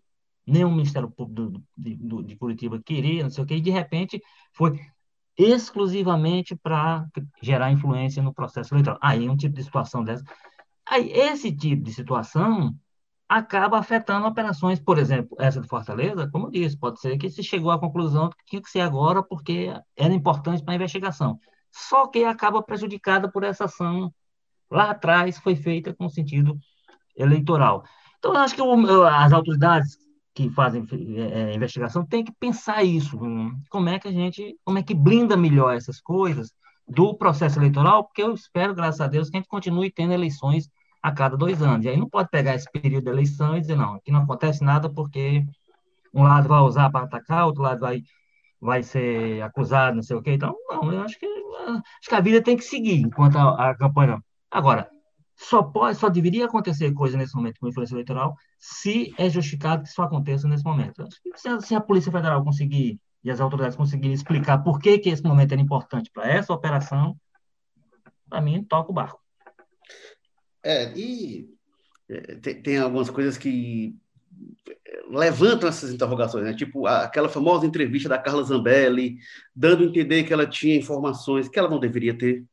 [0.47, 4.21] o Ministério Público de, de Curitiba queria, não sei o quê, e de repente
[4.53, 4.79] foi
[5.37, 7.05] exclusivamente para
[7.41, 8.99] gerar influência no processo eleitoral.
[9.01, 10.23] Aí, um tipo de situação dessa.
[10.85, 12.73] Aí, esse tipo de situação
[13.29, 17.43] acaba afetando operações, por exemplo, essa de Fortaleza, como eu disse, pode ser que se
[17.43, 21.37] chegou à conclusão que tinha que ser agora porque era importante para a investigação.
[21.69, 24.13] Só que acaba prejudicada por essa ação
[24.71, 26.57] lá atrás foi feita com sentido
[27.15, 27.83] eleitoral.
[28.17, 30.06] Então, eu acho que as autoridades
[30.37, 30.85] que fazem
[31.33, 33.17] é, investigação têm que pensar isso.
[33.71, 36.53] Como é que a gente, como é que blinda melhor essas coisas
[36.87, 38.03] do processo eleitoral?
[38.03, 40.69] Porque eu espero, graças a Deus, que a gente continue tendo eleições
[41.01, 41.83] a cada dois anos.
[41.83, 44.63] E aí não pode pegar esse período de eleição e dizer, não, aqui não acontece
[44.63, 45.43] nada porque
[46.13, 48.03] um lado vai usar para atacar, outro lado vai,
[48.61, 50.33] vai ser acusado, não sei o quê.
[50.33, 53.75] Então, não, eu acho que, acho que a vida tem que seguir enquanto a, a
[53.75, 54.23] campanha.
[54.51, 54.87] Agora,
[55.37, 59.89] só pode, só deveria acontecer coisa nesse momento com influência eleitoral se é justificado que
[59.89, 61.07] isso aconteça nesse momento.
[61.35, 65.23] Se, se a Polícia Federal conseguir e as autoridades conseguirem explicar por que, que esse
[65.23, 67.15] momento era importante para essa operação,
[68.27, 69.21] para mim, toca o barco.
[70.63, 71.49] É, e
[72.09, 73.95] é, tem, tem, algumas coisas que
[75.09, 76.53] levantam essas interrogações, né?
[76.53, 79.17] Tipo aquela famosa entrevista da Carla Zambelli,
[79.55, 82.43] dando a entender que ela tinha informações que ela não deveria ter,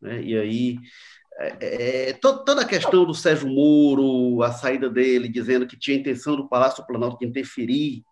[0.00, 0.22] né?
[0.22, 0.78] E aí
[1.38, 6.36] é, é toda a questão do Sérgio Moro, a saída dele, dizendo que tinha intenção
[6.36, 8.02] do Palácio Planalto de interferir.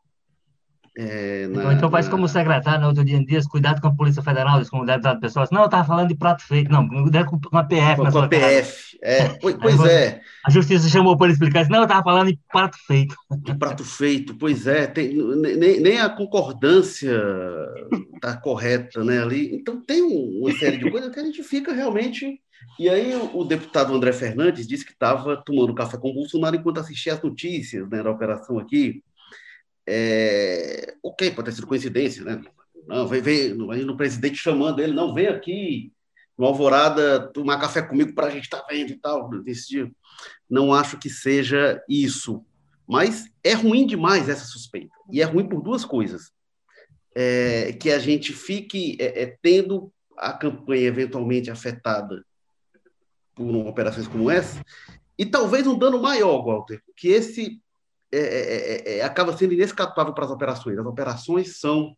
[0.98, 2.10] É, na, então faz na...
[2.10, 4.84] como o secretário no outro dia em dias, cuidado com a Polícia Federal, com o
[4.84, 5.46] deputado pessoal.
[5.52, 6.70] Não, eu estava falando de prato feito.
[6.70, 7.96] Não, cuidado com a PF.
[7.96, 10.20] Com, com a PF, é, pois, pois é.
[10.44, 11.68] A justiça chamou para ele explicar.
[11.68, 13.14] Não, eu estava falando de prato feito.
[13.38, 14.86] De prato feito, pois é.
[14.86, 17.18] Tem, nem, nem a concordância
[18.14, 19.54] está correta né, ali.
[19.54, 22.40] Então tem uma série de coisas que a gente fica realmente
[22.78, 26.80] e aí o, deputado André Fernandes disse que estava tomando café com o Bolsonaro enquanto
[26.80, 29.02] assistia as notícias né, da operação aqui.
[29.86, 32.40] É, ok, pode ter sido coincidência, né?
[32.86, 35.92] Não, vem, vem, presidente chamando ele, não, vem aqui
[36.38, 39.90] no Alvorada tomar café comigo para a gente estar tá vendo e tal, desse.
[40.48, 42.42] Não acho que seja isso.
[42.88, 44.94] Mas é ruim demais essa suspeita.
[45.12, 46.32] E é ruim por duas coisas.
[47.14, 52.24] É, que a gente fique é, é, tendo a campanha eventualmente afetada
[53.40, 54.62] por operações como essa,
[55.18, 57.60] e talvez um dano maior, Walter, que esse
[58.12, 60.78] é é, é, é, acaba sendo inescapável para as operações.
[60.78, 61.94] As operações são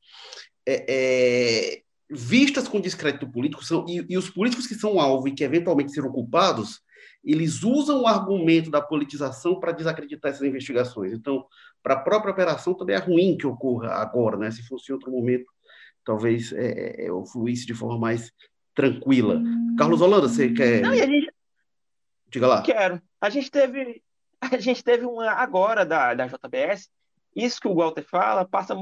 [0.66, 5.42] é, vistas com descrédito político, são, e, e, os políticos que são alvo e que
[5.42, 6.80] eventualmente serão culpados,
[7.24, 11.12] eles usam o argumento da politização para desacreditar essas investigações.
[11.12, 11.46] Então,
[11.82, 14.50] para a própria operação também é ruim que ocorra agora, né?
[14.50, 15.46] Se fosse em outro momento,
[16.04, 18.30] talvez é, é, fluísse de forma mais
[18.74, 19.36] tranquila.
[19.36, 19.76] Hum.
[19.78, 20.82] Carlos Holanda, você quer.
[20.82, 21.31] Não, gente...
[22.32, 22.62] Diga lá.
[22.62, 23.00] Quero.
[23.20, 24.02] A gente teve,
[24.40, 26.90] a gente teve uma agora da, da JBS.
[27.36, 28.74] Isso que o Walter fala passa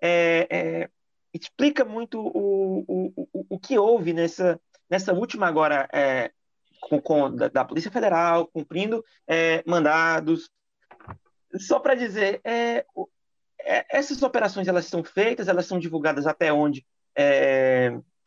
[0.00, 0.90] é, é,
[1.32, 6.32] explica muito o, o, o, o que houve nessa, nessa última agora é,
[6.80, 10.50] com, com da, da, Polícia Federal, cumprindo é, mandados.
[11.58, 12.84] Só para dizer, é,
[13.60, 16.84] é, essas operações elas são feitas, elas são divulgadas até onde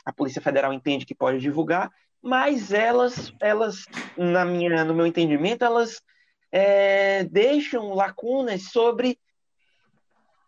[0.04, 1.92] a Polícia Federal entende que pode divulgar,
[2.22, 3.86] mas elas, elas
[4.18, 6.02] na minha, no meu entendimento, elas
[6.52, 9.20] é, deixam lacunas sobre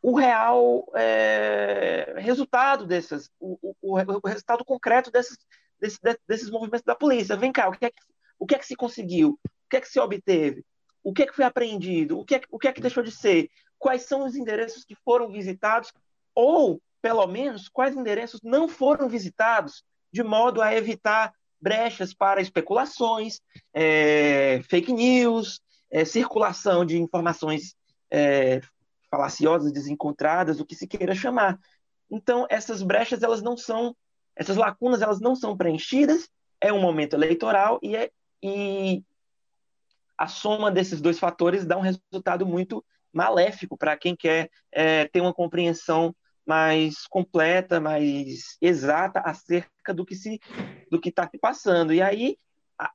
[0.02, 5.38] o real é, resultado dessas, o, o, o, resultado concreto desses,
[5.80, 7.38] desses, desses movimentos da polícia.
[7.38, 8.02] Vem cá, o que, é que,
[8.40, 9.40] o que é que se conseguiu?
[9.44, 10.66] O que é que se obteve?
[11.04, 12.20] O que é que foi apreendido?
[12.20, 13.50] O que é, o que, é que deixou de ser?
[13.78, 15.94] Quais são os endereços que foram visitados?
[16.34, 23.40] Ou pelo menos, quais endereços não foram visitados, de modo a evitar brechas para especulações,
[23.74, 27.76] é, fake news, é, circulação de informações
[28.10, 28.62] é,
[29.10, 31.60] falaciosas, desencontradas, o que se queira chamar.
[32.10, 33.96] Então, essas brechas, elas não são,
[34.36, 38.10] essas lacunas, elas não são preenchidas, é um momento eleitoral e, é,
[38.42, 39.04] e
[40.18, 45.22] a soma desses dois fatores dá um resultado muito maléfico para quem quer é, ter
[45.22, 46.16] uma compreensão
[46.52, 50.38] mais completa, mais exata acerca do que se
[50.92, 51.94] do que está se passando.
[51.94, 52.38] E aí
[52.78, 52.92] a,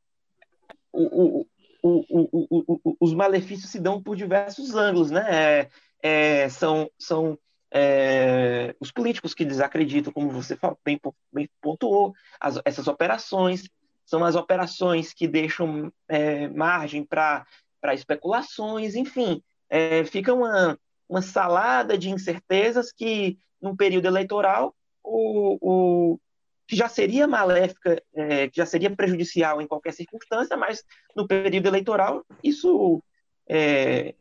[0.93, 1.47] o,
[1.83, 5.25] o, o, os malefícios se dão por diversos ângulos, né?
[5.31, 5.71] É,
[6.03, 7.39] é, são são
[7.73, 11.01] é, os políticos que desacreditam, como você bem,
[11.33, 13.67] bem pontuou, as, essas operações
[14.05, 17.47] são as operações que deixam é, margem para
[17.95, 20.79] especulações, enfim, é, fica uma,
[21.09, 26.21] uma salada de incertezas que, num período eleitoral, o, o
[26.67, 30.83] que já seria maléfica, é, que já seria prejudicial em qualquer circunstância, mas
[31.15, 33.03] no período eleitoral, isso,
[33.49, 34.15] é,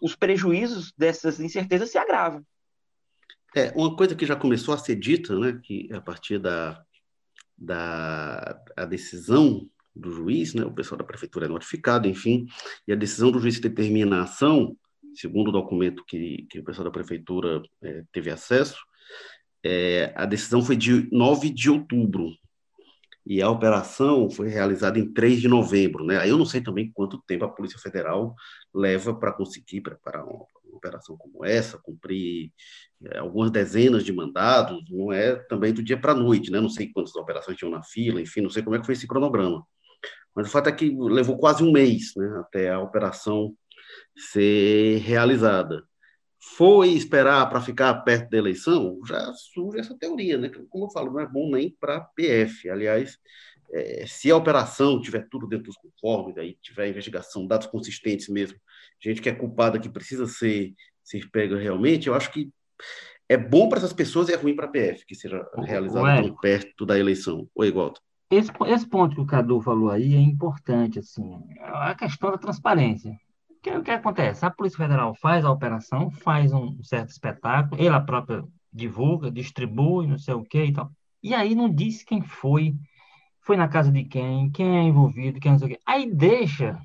[0.00, 2.44] os prejuízos dessas incertezas se agravam.
[3.56, 6.84] É, uma coisa que já começou a ser dita, né, que a partir da,
[7.56, 12.46] da a decisão do juiz, né, o pessoal da prefeitura é notificado, enfim,
[12.86, 14.76] e a decisão do juiz determina a ação,
[15.14, 18.78] segundo o documento que, que o pessoal da prefeitura é, teve acesso,
[19.64, 22.30] é, a decisão foi de 9 de outubro,
[23.26, 26.04] e a operação foi realizada em 3 de novembro.
[26.04, 26.18] Né?
[26.18, 28.34] Aí eu não sei também quanto tempo a Polícia Federal
[28.72, 32.52] leva para conseguir preparar uma, uma, operação como essa, cumprir
[33.06, 36.60] é, algumas dezenas de mandados, não é também do dia para a noite, né?
[36.60, 39.06] não sei quantas operações tinham na fila, enfim, não sei como é que foi esse
[39.06, 39.64] cronograma.
[40.34, 43.54] Mas o fato é que levou quase um mês né, até a operação
[44.16, 45.84] ser realizada
[46.56, 50.50] foi esperar para ficar perto da eleição, já surge essa teoria, né?
[50.68, 52.68] Como eu falo, não é bom nem para PF.
[52.68, 53.18] Aliás,
[53.72, 58.58] é, se a operação tiver tudo dentro dos conformes, aí tiver investigação, dados consistentes mesmo,
[59.00, 62.50] gente que é culpada que precisa ser, ser pega realmente, eu acho que
[63.28, 66.36] é bom para essas pessoas e é ruim para a PF que seja realizada tão
[66.36, 67.48] perto da eleição.
[67.54, 68.00] Oi, Walter.
[68.30, 73.16] Esse, esse ponto que o Cadu falou aí é importante, assim, a questão da transparência
[73.64, 74.44] que, o que acontece?
[74.44, 80.18] A Polícia Federal faz a operação, faz um certo espetáculo, ela própria divulga, distribui, não
[80.18, 80.92] sei o que e tal.
[81.22, 82.74] E aí não diz quem foi,
[83.40, 85.80] foi na casa de quem, quem é envolvido, quem não sei o quê.
[85.86, 86.78] Aí deixa,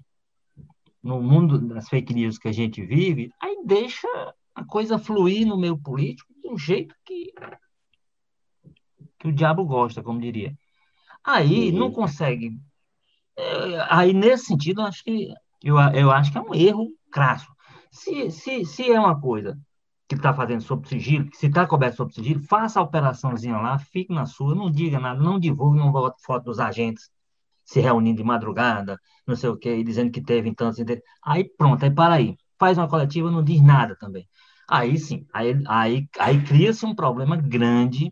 [1.03, 4.07] no mundo das fake news que a gente vive, aí deixa
[4.55, 7.34] a coisa fluir no meio político de um jeito que,
[9.19, 10.57] que o diabo gosta, como diria.
[11.25, 11.77] Aí uhum.
[11.77, 12.57] não consegue.
[13.36, 15.34] É, aí, nesse sentido, acho que
[15.64, 17.51] eu, eu acho que é um erro crasso.
[17.91, 19.57] Se, se, se é uma coisa
[20.07, 24.14] que está fazendo sob sigilo, se está coberto sob sigilo, faça a operaçãozinha lá, fique
[24.14, 27.10] na sua, não diga nada, não divulgue, não bote foto dos agentes
[27.64, 30.84] se reunindo de madrugada, não sei o quê, dizendo que teve então, assim,
[31.24, 32.36] aí pronto, aí para aí.
[32.57, 34.28] Faz uma coletiva, não diz nada também.
[34.68, 38.12] Aí sim, aí, aí, aí cria-se um problema grande,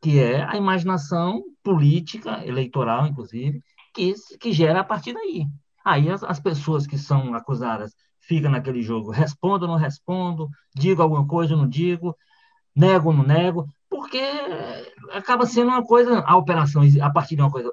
[0.00, 3.62] que é a imaginação política, eleitoral, inclusive,
[3.94, 5.46] que, que gera a partir daí.
[5.84, 11.02] Aí as, as pessoas que são acusadas ficam naquele jogo, respondo ou não respondo, digo
[11.02, 12.16] alguma coisa ou não digo,
[12.74, 14.22] nego ou não nego, porque
[15.12, 17.72] acaba sendo uma coisa, a operação, a partir de uma coisa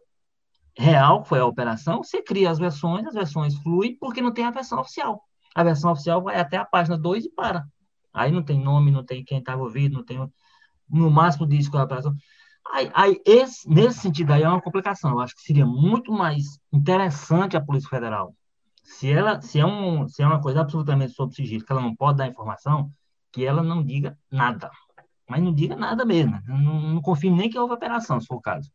[0.77, 4.45] real, que foi a operação, você cria as versões, as versões fluem, porque não tem
[4.45, 5.21] a versão oficial.
[5.55, 7.65] A versão oficial vai até a página 2 e para.
[8.13, 10.17] Aí não tem nome, não tem quem estava ouvindo, não tem.
[10.89, 12.15] No máximo diz qual é a operação.
[12.71, 15.11] Aí, aí esse, nesse sentido aí é uma complicação.
[15.11, 18.35] Eu acho que seria muito mais interessante a Polícia Federal,
[18.83, 21.95] se ela se é, um, se é uma coisa absolutamente sob sigilo, que ela não
[21.95, 22.91] pode dar informação,
[23.31, 24.71] que ela não diga nada.
[25.27, 26.39] Mas não diga nada mesmo.
[26.47, 28.71] Não, não confio nem que houve operação, se for o caso.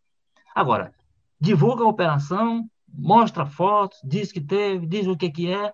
[0.55, 0.95] Agora,
[1.41, 5.73] divulga a operação, mostra fotos, diz que teve, diz o que, que é.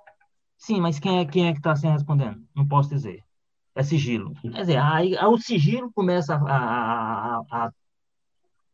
[0.56, 2.42] Sim, mas quem é, quem é que está sem respondendo?
[2.54, 3.22] Não posso dizer.
[3.74, 4.32] É sigilo.
[4.40, 7.72] Quer dizer, aí, aí o sigilo começa a, a, a, a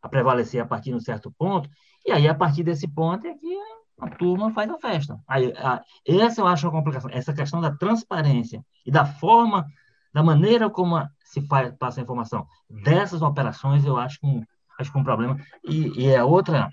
[0.08, 1.68] prevalecer a partir de um certo ponto,
[2.04, 3.58] e aí a partir desse ponto é que
[4.00, 5.18] a turma faz a festa.
[5.26, 9.66] Aí, a, essa eu acho uma complicação, essa questão da transparência e da forma,
[10.12, 14.42] da maneira como a, se faz, passa a informação dessas operações, eu acho um,
[14.78, 15.38] acho que um problema.
[15.64, 16.70] E, e é outra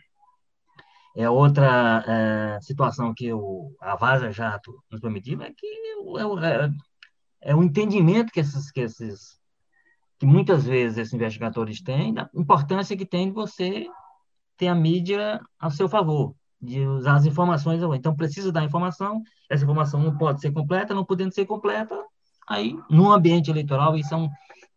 [1.16, 7.52] é outra é, situação que o, a Vaza Jato nos permitiu, é que é, é,
[7.52, 9.40] é o entendimento que esses, que esses
[10.24, 13.88] que muitas vezes esses investigadores têm, da importância que tem de você
[14.56, 17.82] ter a mídia a seu favor, de usar as informações.
[17.94, 22.02] Então, precisa dar informação, essa informação não pode ser completa, não podendo ser completa,
[22.48, 24.30] aí, no ambiente eleitoral, isso é, um,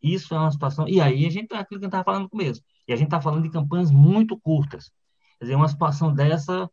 [0.03, 0.89] isso é uma situação.
[0.89, 2.61] E aí, a gente é aquilo que gente estava falando no começo.
[2.89, 4.91] E a gente está falando de campanhas muito curtas.
[5.39, 6.69] Quer dizer, uma situação dessa,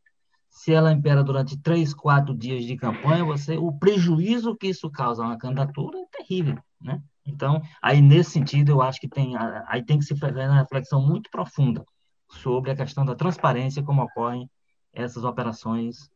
[0.49, 5.21] se ela impera durante três, quatro dias de campanha, você, o prejuízo que isso causa
[5.21, 6.99] a uma candidatura é terrível, né?
[7.25, 9.33] Então, aí nesse sentido, eu acho que tem,
[9.67, 11.85] aí tem que se fazer uma reflexão muito profunda
[12.29, 14.49] sobre a questão da transparência, como ocorrem
[14.91, 16.09] essas operações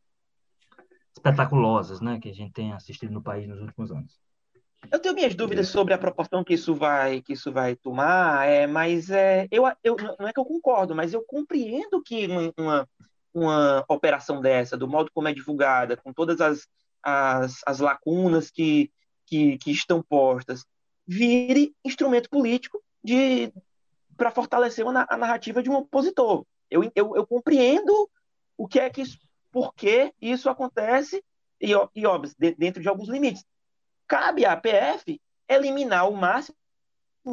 [1.16, 4.18] espetaculosas, né, que a gente tem assistido no país nos últimos anos.
[4.92, 8.66] Eu tenho minhas dúvidas sobre a proporção que isso vai que isso vai tomar, é,
[8.66, 12.88] mas é, eu, eu não é que eu concordo, mas eu compreendo que uma, uma,
[13.34, 16.68] uma operação dessa, do modo como é divulgada, com todas as,
[17.02, 18.90] as, as lacunas que,
[19.26, 20.64] que, que estão postas,
[21.08, 23.50] vire instrumento político de
[24.14, 26.44] para fortalecer a narrativa de um opositor.
[26.68, 28.10] Eu, eu, eu compreendo
[28.56, 29.16] o que é que isso,
[29.50, 31.24] por que isso acontece
[31.60, 33.44] e, e óbvio, dentro de alguns limites.
[34.06, 36.56] Cabe à PF eliminar o máximo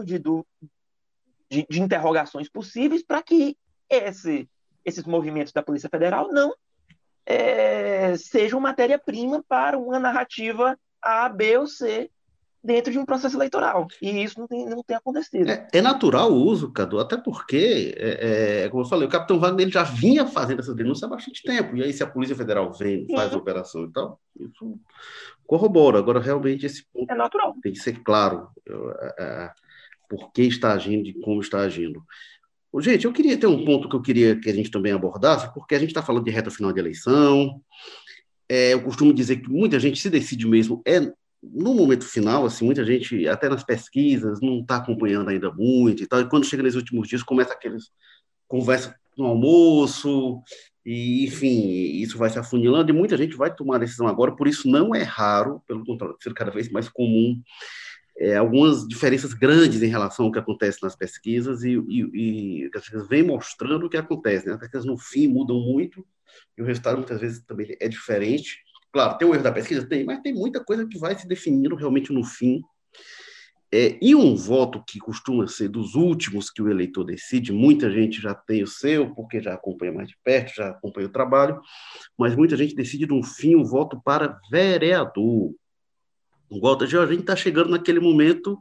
[0.04, 3.58] de, de, de interrogações possíveis para que
[3.90, 4.48] esse,
[4.86, 6.54] esses movimentos da Polícia Federal não
[7.26, 12.12] é, sejam matéria-prima para uma narrativa A, B ou C
[12.66, 13.88] dentro de um processo eleitoral.
[14.02, 15.48] E isso não tem, não tem acontecido.
[15.50, 19.40] É, é natural o uso, Cadu, até porque, é, é, como eu falei, o capitão
[19.40, 21.78] Wagner ele já vinha fazendo essa denúncia há bastante tempo.
[21.78, 24.80] E aí, se a Polícia Federal vem, faz a operação e tal, isso
[25.46, 26.00] corrobora.
[26.00, 27.56] Agora, realmente, esse ponto é natural.
[27.62, 29.52] tem que ser claro é, é,
[30.10, 32.04] por que está agindo e como está agindo.
[32.80, 35.76] Gente, eu queria ter um ponto que eu queria que a gente também abordasse, porque
[35.76, 37.62] a gente está falando de reta final de eleição.
[38.50, 41.00] É, eu costumo dizer que muita gente se decide mesmo é
[41.54, 46.08] no momento final, assim, muita gente, até nas pesquisas, não está acompanhando ainda muito e
[46.08, 47.92] tal, e quando chega nesses últimos dias, começa aqueles
[48.48, 50.42] conversa no almoço,
[50.86, 51.68] e, enfim,
[51.98, 54.94] isso vai se afunilando, e muita gente vai tomar a decisão agora, por isso não
[54.94, 57.42] é raro, pelo contrário, ser cada vez mais comum,
[58.18, 62.82] é, algumas diferenças grandes em relação ao que acontece nas pesquisas, e, e, e as
[62.82, 64.54] pesquisas vêm mostrando o que acontece, né?
[64.54, 66.06] as pesquisas no fim mudam muito,
[66.58, 68.65] e o resultado muitas vezes também é diferente,
[68.96, 69.86] Claro, tem o erro da pesquisa?
[69.86, 72.62] Tem, mas tem muita coisa que vai se definindo realmente no fim.
[73.70, 78.22] É, e um voto que costuma ser dos últimos que o eleitor decide, muita gente
[78.22, 81.60] já tem o seu, porque já acompanha mais de perto, já acompanha o trabalho,
[82.18, 85.54] mas muita gente decide no fim um voto para vereador.
[86.50, 88.58] Um voto, a gente está chegando naquele momento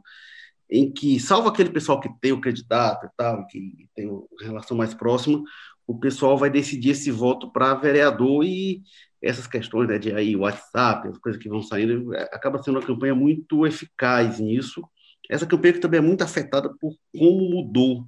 [0.69, 4.75] em que, salvo aquele pessoal que tem o candidato e tal, que tem uma relação
[4.75, 5.41] mais próxima,
[5.87, 8.81] o pessoal vai decidir esse voto para vereador e
[9.25, 12.85] essas questões né, de aí WhatsApp, as coisas que vão saindo, é, acaba sendo uma
[12.85, 14.87] campanha muito eficaz nisso.
[15.27, 18.07] Essa campanha que também é muito afetada por como mudou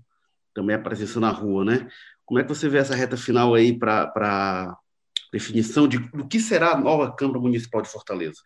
[0.53, 1.87] também a presença na rua, né?
[2.23, 4.77] Como é que você vê essa reta final aí para
[5.33, 8.43] definição de, do que será a nova Câmara Municipal de Fortaleza?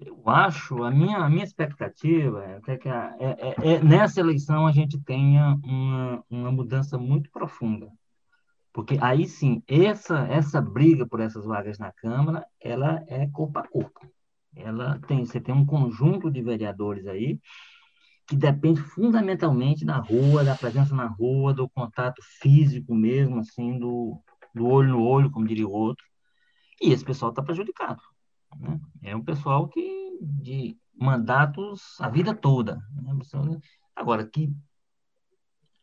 [0.00, 4.72] Eu acho, a minha, a minha expectativa é que é, é, é, nessa eleição a
[4.72, 7.90] gente tenha uma, uma mudança muito profunda
[8.74, 13.62] porque aí sim, essa, essa briga por essas vagas na Câmara, ela é corpo a
[13.62, 14.00] corpo.
[14.56, 17.40] Ela tem, você tem um conjunto de vereadores aí
[18.26, 24.20] que depende fundamentalmente da rua, da presença na rua, do contato físico mesmo, assim, do,
[24.52, 26.04] do olho no olho, como diria o outro.
[26.82, 28.02] E esse pessoal está prejudicado.
[28.58, 28.80] Né?
[29.02, 32.82] É um pessoal que de mandatos a vida toda.
[32.92, 33.12] Né?
[33.94, 34.52] Agora, que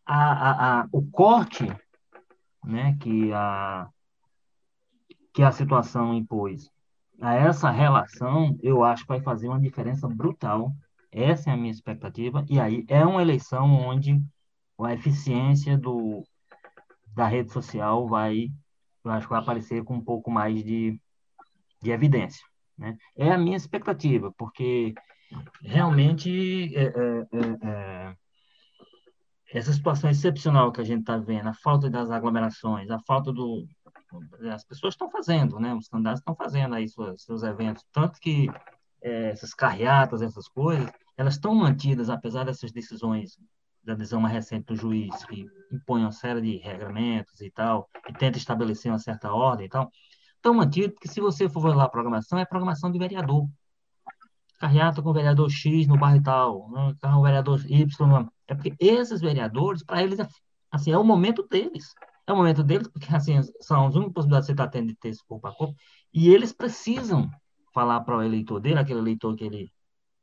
[0.06, 1.72] a, a, a, o corte
[2.64, 3.90] né, que a
[5.34, 6.70] que a situação impôs
[7.22, 10.74] a essa relação, eu acho que vai fazer uma diferença brutal.
[11.12, 12.44] Essa é a minha expectativa.
[12.50, 14.20] E aí é uma eleição onde
[14.80, 16.24] a eficiência do,
[17.14, 18.50] da rede social vai,
[19.06, 21.00] eu acho que vai aparecer com um pouco mais de,
[21.80, 22.44] de evidência.
[22.76, 22.98] Né?
[23.16, 24.96] É a minha expectativa, porque
[25.62, 28.16] realmente é, é, é, é
[29.54, 33.68] essa situação excepcional que a gente está vendo, a falta das aglomerações, a falta do.
[34.54, 35.74] As pessoas estão fazendo, né?
[35.74, 38.50] Os candidatos estão fazendo aí seus, seus eventos, tanto que
[39.02, 43.38] é, essas carreatas, essas coisas, elas estão mantidas, apesar dessas decisões
[43.84, 48.14] da decisão mais recente do juiz, que impõe uma série de regramentos e tal, e
[48.14, 49.90] tenta estabelecer uma certa ordem e tal,
[50.36, 53.48] estão mantidas, porque se você for lá a programação, é programação de vereador.
[54.60, 56.96] Carreata com o vereador X no bairro tal, né?
[57.02, 60.20] com o vereador Y é porque esses vereadores, para eles,
[60.70, 61.94] assim, é o momento deles.
[62.28, 64.96] É o momento deles, porque assim, são as únicas possibilidades que você está tendo de
[64.96, 65.74] ter esse corpo a corpo,
[66.14, 67.32] e eles precisam
[67.74, 69.72] falar para o eleitor dele, aquele eleitor que ele,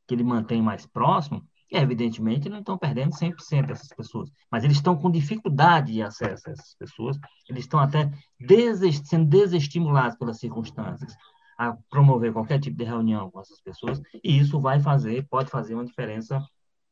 [0.07, 4.77] que ele mantém mais próximo, e evidentemente não estão perdendo 100% dessas pessoas, mas eles
[4.77, 7.17] estão com dificuldade de acesso a essas pessoas,
[7.49, 11.15] eles estão até desest, sendo desestimulados pelas circunstâncias
[11.57, 15.73] a promover qualquer tipo de reunião com essas pessoas, e isso vai fazer, pode fazer
[15.73, 16.39] uma diferença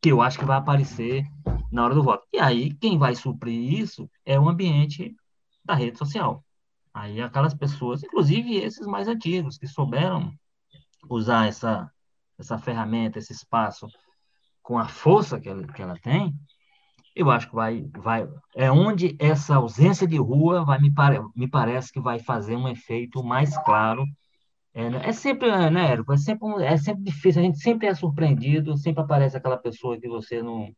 [0.02, 1.26] que eu acho que vai aparecer
[1.72, 2.26] na hora do voto.
[2.34, 5.16] E aí, quem vai suprir isso é o ambiente
[5.64, 6.44] da rede social.
[6.94, 10.34] Aí, aquelas pessoas, inclusive esses mais antigos, que souberam
[11.10, 11.92] usar essa,
[12.38, 13.88] essa ferramenta, esse espaço,
[14.62, 16.34] com a força que ela, que ela tem,
[17.16, 18.28] eu acho que vai, vai.
[18.56, 22.68] É onde essa ausência de rua vai me, pare, me parece que vai fazer um
[22.68, 24.06] efeito mais claro
[24.78, 25.02] É, né?
[25.06, 26.14] é sempre, é, né, Érico?
[26.14, 30.08] É sempre, é sempre difícil, a gente sempre é surpreendido, sempre aparece aquela pessoa que
[30.08, 30.72] você não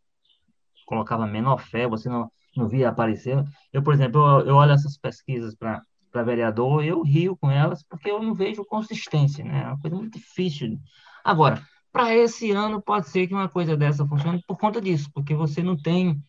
[0.86, 3.44] colocava menor fé, você não, não via aparecer.
[3.74, 5.82] Eu, por exemplo, eu, eu olho essas pesquisas para
[6.12, 9.62] para vereador, eu rio com elas porque eu não vejo consistência, né?
[9.62, 10.80] É uma coisa muito difícil.
[11.24, 15.36] Agora, para esse ano pode ser que uma coisa dessa funcione por conta disso, porque
[15.36, 16.20] você não tem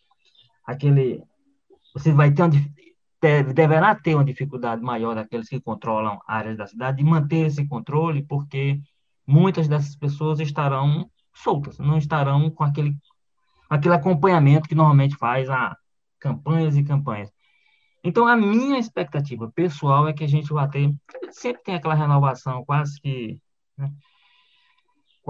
[0.67, 1.23] aquele
[1.95, 2.51] você vai ter uma,
[3.21, 8.23] deverá ter uma dificuldade maior daqueles que controlam áreas da cidade de manter esse controle,
[8.25, 8.81] porque
[9.27, 12.97] muitas dessas pessoas estarão soltas, não estarão com aquele,
[13.69, 15.77] aquele acompanhamento que normalmente faz a
[16.19, 17.31] campanhas e campanhas.
[18.03, 20.91] Então, a minha expectativa pessoal é que a gente vá ter,
[21.31, 23.39] sempre tem aquela renovação quase que
[23.77, 23.93] né,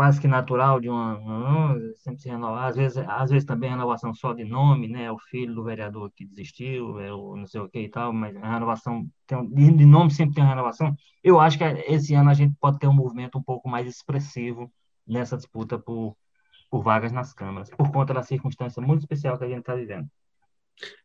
[0.01, 2.71] quase que natural de uma, sempre se renovar.
[2.71, 5.05] Às vezes, às vezes também renovação só de nome, né?
[5.05, 8.11] É o filho do vereador que desistiu, é o não sei o que e tal,
[8.11, 10.97] mas a renovação tem, de nome sempre tem uma renovação.
[11.23, 14.73] Eu acho que esse ano a gente pode ter um movimento um pouco mais expressivo
[15.07, 16.17] nessa disputa por,
[16.71, 20.09] por vagas nas câmaras, por conta da circunstância muito especial que a gente está vivendo.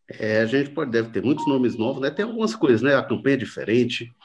[0.07, 2.09] É, a gente pode, deve ter muitos nomes novos, né?
[2.09, 2.95] Tem algumas coisas, né?
[2.95, 4.15] A campanha é diferente.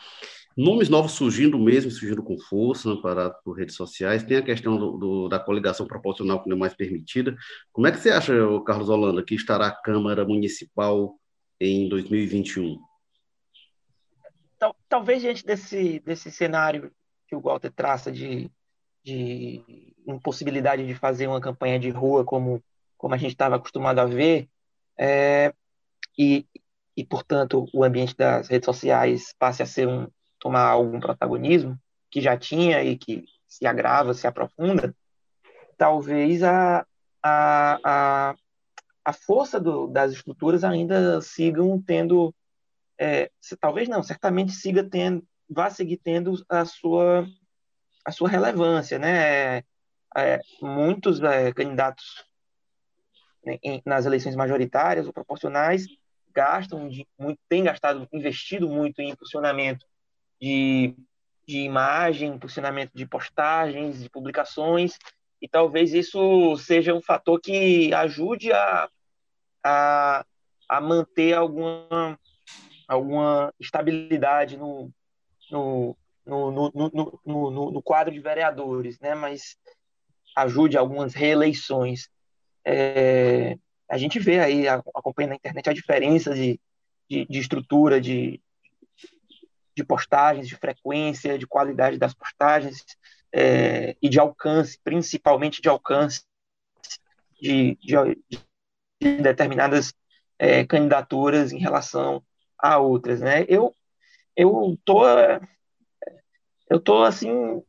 [0.56, 4.24] Nomes novos surgindo mesmo, surgindo com força, amparado por redes sociais.
[4.24, 7.36] Tem a questão do, do, da coligação proporcional que não é mais permitida.
[7.72, 8.34] Como é que você acha,
[8.66, 11.16] Carlos Holanda, que estará a Câmara Municipal
[11.60, 12.78] em 2021?
[14.58, 16.92] Tal, talvez diante desse, desse cenário
[17.26, 18.50] que o Walter traça de,
[19.04, 22.62] de impossibilidade de fazer uma campanha de rua como,
[22.98, 24.48] como a gente estava acostumado a ver,
[24.98, 25.54] é,
[26.18, 26.46] e,
[26.94, 30.06] e, portanto, o ambiente das redes sociais passe a ser um,
[30.40, 31.78] tomar algum protagonismo,
[32.10, 34.94] que já tinha e que se agrava, se aprofunda,
[35.76, 36.84] talvez a,
[37.22, 38.34] a, a,
[39.04, 42.34] a força do, das estruturas ainda sigam tendo,
[42.98, 47.26] é, se, talvez não, certamente siga tendo, vá seguir tendo a sua,
[48.04, 49.58] a sua relevância, né?
[50.16, 52.24] É, muitos é, candidatos
[53.44, 55.86] em, nas eleições majoritárias ou proporcionais
[56.34, 59.86] gastam de, muito, têm gastado, investido muito em impulsionamento
[60.40, 60.94] de,
[61.46, 64.96] de imagem, posicionamento de postagens, de publicações,
[65.40, 68.88] e talvez isso seja um fator que ajude a,
[69.64, 70.24] a,
[70.68, 72.18] a manter alguma,
[72.86, 74.90] alguma estabilidade no,
[75.50, 79.14] no, no, no, no, no, quadro de vereadores, né?
[79.14, 79.56] mas
[80.36, 82.08] ajude algumas reeleições.
[82.64, 83.56] É,
[83.90, 86.60] a gente vê aí, acompanha na internet, a diferença de,
[87.08, 88.40] de, de estrutura, de,
[89.80, 92.84] de postagens, de frequência, de qualidade das postagens
[93.32, 96.22] é, e de alcance, principalmente de alcance
[97.40, 97.96] de, de,
[99.00, 99.94] de determinadas
[100.38, 102.22] é, candidaturas em relação
[102.58, 103.44] a outras, né?
[103.48, 103.74] Eu
[104.36, 105.02] eu tô
[106.68, 107.62] eu tô assim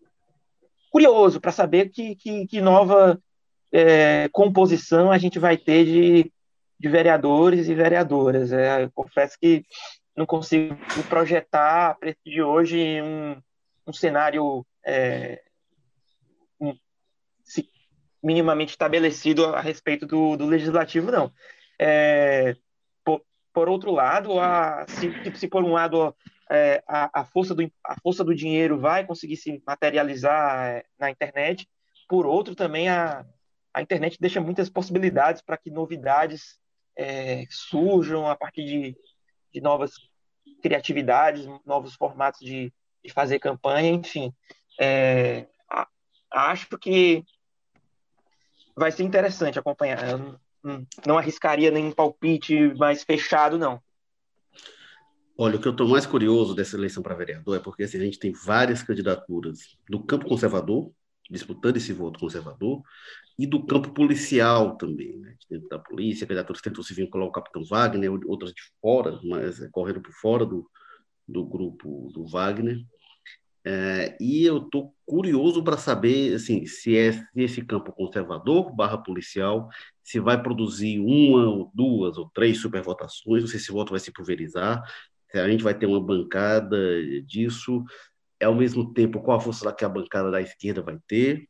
[0.92, 3.22] curioso para saber que, que, que nova
[3.72, 6.32] é, composição a gente vai ter de,
[6.78, 8.52] de vereadores e vereadoras.
[8.52, 9.66] É, confesso que
[10.22, 10.78] não consigo
[11.10, 13.42] projetar a preço de hoje um,
[13.88, 15.42] um cenário é,
[16.60, 16.78] um,
[17.44, 17.68] se,
[18.22, 21.32] minimamente estabelecido a, respeito do, do legislativo, não.
[21.80, 22.56] É,
[23.04, 26.16] por, por, outro lado, a, se, se por um lado
[26.52, 31.10] é, a, a, força do, a força do dinheiro vai conseguir se materializar é, na
[31.10, 31.68] internet,
[32.08, 33.26] por outro também a,
[33.74, 36.60] a internet deixa muitas possibilidades para que novidades
[36.96, 38.96] é, surjam a partir de
[39.54, 39.94] de novas
[40.62, 42.72] criatividades, novos formatos de,
[43.04, 44.34] de fazer campanha, enfim.
[44.80, 45.48] É,
[46.32, 47.24] acho que
[48.76, 50.08] vai ser interessante acompanhar.
[50.08, 50.40] Eu
[51.06, 53.82] não, arriscaria nenhum palpite mais fechado, não.
[55.38, 58.04] Olha, o que eu estou mais curioso dessa eleição para vereador é porque assim, a
[58.04, 60.92] gente tem várias candidaturas do campo conservador,
[61.32, 62.82] disputando esse voto conservador,
[63.40, 65.36] e do campo policial também, né?
[65.50, 69.70] dentro da polícia, candidaturas tentou se vincular o capitão Wagner, outras de fora, mas é,
[69.70, 70.70] correndo por fora do,
[71.28, 72.80] do grupo do Wagner.
[73.64, 78.98] É, e eu estou curioso para saber assim, se, é, se esse campo conservador barra
[78.98, 79.70] policial
[80.04, 84.00] se vai produzir uma ou duas ou três supervotações, não sei se esse voto vai
[84.00, 84.84] se pulverizar,
[85.32, 86.78] se a gente vai ter uma bancada
[87.24, 87.84] disso,
[88.42, 91.48] é ao mesmo tempo qual a força que a bancada da esquerda vai ter,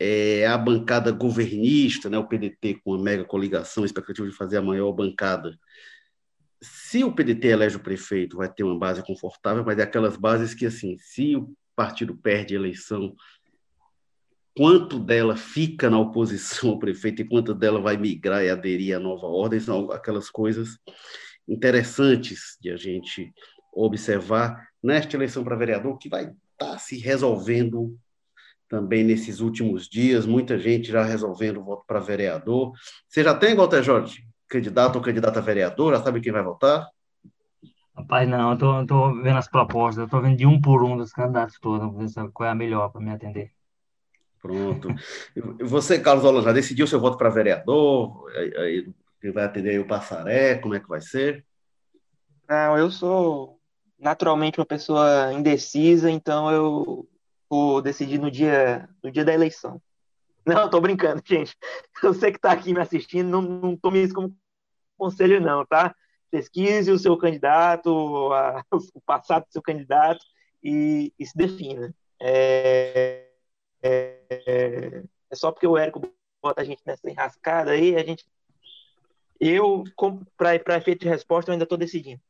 [0.00, 4.62] é a bancada governista, né, o PDT com a mega coligação, expectativa de fazer a
[4.62, 5.56] maior bancada.
[6.60, 10.54] Se o PDT elege o prefeito, vai ter uma base confortável, mas é aquelas bases
[10.54, 13.14] que, assim, se o partido perde a eleição,
[14.56, 18.98] quanto dela fica na oposição ao prefeito e quanto dela vai migrar e aderir à
[18.98, 20.78] nova ordem, são aquelas coisas
[21.48, 23.32] interessantes de a gente
[23.72, 27.96] observar nesta eleição para vereador, que vai está se resolvendo
[28.68, 32.72] também nesses últimos dias, muita gente já resolvendo o voto para vereador.
[33.06, 35.94] Você já tem, Walter Jorge, candidato ou candidata a vereador?
[35.94, 36.88] Já sabe quem vai votar?
[37.94, 40.96] Rapaz, não, eu tô, tô vendo as propostas, eu tô vendo de um por um
[40.96, 43.52] dos candidatos todos, ver qual é a melhor para me atender.
[44.40, 44.88] Pronto.
[45.60, 48.24] Você, Carlos Holanda, já decidiu seu voto para vereador?
[48.34, 48.90] Aí,
[49.32, 50.56] vai atender aí o Passaré?
[50.56, 51.44] Como é que vai ser?
[52.48, 53.60] Não, eu sou
[54.02, 57.08] naturalmente uma pessoa indecisa, então eu
[57.48, 59.80] vou decidir no dia, no dia da eleição.
[60.44, 61.56] Não, tô brincando, gente.
[62.18, 64.36] Sei que tá aqui me assistindo, não, não tome isso como
[64.98, 65.94] conselho, não, tá?
[66.32, 70.24] Pesquise o seu candidato, a, o passado do seu candidato
[70.60, 71.94] e, e se defina.
[72.20, 73.28] É,
[73.80, 75.02] é, é,
[75.34, 76.00] só porque o Érico
[76.42, 78.26] bota a gente nessa enrascada aí, a gente.
[79.38, 79.84] Eu,
[80.36, 82.20] para efeito de resposta, eu ainda estou decidindo.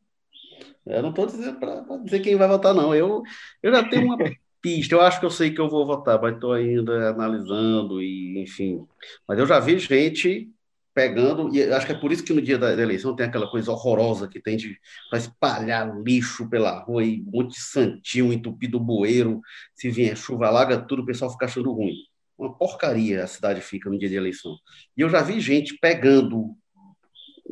[0.87, 2.95] Eu não estou dizendo para dizer quem vai votar, não.
[2.95, 3.23] Eu,
[3.63, 4.19] eu já tenho uma
[4.61, 4.95] pista.
[4.95, 8.87] Eu acho que eu sei que eu vou votar, mas estou ainda analisando e, enfim.
[9.27, 10.51] Mas eu já vi gente
[10.95, 13.73] pegando, e acho que é por isso que no dia da eleição tem aquela coisa
[13.73, 14.79] horrorosa que tem de
[15.15, 19.41] espalhar lixo pela rua e um monte de santinho entupido bueiro,
[19.75, 21.95] se vier chuva, alaga tudo, o pessoal fica achando ruim.
[22.37, 24.57] Uma porcaria a cidade fica no dia de eleição.
[24.97, 26.57] E eu já vi gente pegando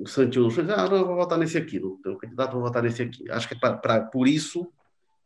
[0.06, 2.82] Santinho no chão, ah, não, eu vou votar nesse aqui, não tenho candidato, vou votar
[2.82, 3.30] nesse aqui.
[3.30, 4.72] Acho que é pra, pra, por isso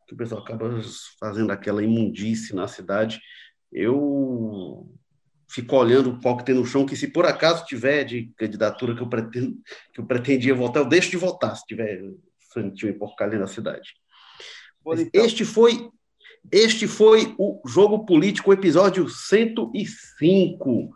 [0.07, 0.81] que o pessoal acaba
[1.19, 3.21] fazendo aquela imundície na cidade.
[3.73, 4.89] Eu
[5.49, 8.95] fico olhando o pau que tem no chão, que se por acaso tiver de candidatura
[8.95, 9.57] que eu, pretendo,
[9.93, 12.03] que eu pretendia votar, eu deixo de votar, se tiver
[12.53, 13.95] Santinho e porcaria na cidade.
[14.81, 15.11] Então.
[15.13, 15.91] Este foi
[16.53, 20.91] este foi o Jogo Político, episódio 105.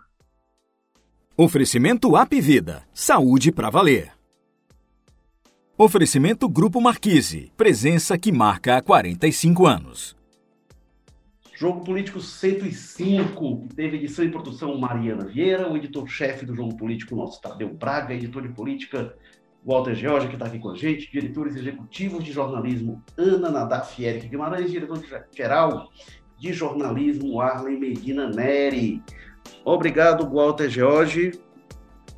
[1.41, 2.83] Oferecimento App Vida.
[2.93, 4.11] Saúde para valer.
[5.79, 7.53] Oferecimento Grupo Marquise.
[7.57, 10.17] Presença que marca há 45 anos.
[11.55, 17.15] Jogo Político 105, que teve edição e produção Mariana Vieira, o editor-chefe do Jogo Político,
[17.15, 19.15] nosso Tadeu Braga, editor de política
[19.65, 24.27] Walter George, que está aqui com a gente, diretores executivos de jornalismo Ana Nadaf Eric
[24.27, 25.89] Guimarães, diretor-geral
[26.37, 29.01] de jornalismo Arlen Medina Neri.
[29.65, 31.33] Obrigado, Walter George.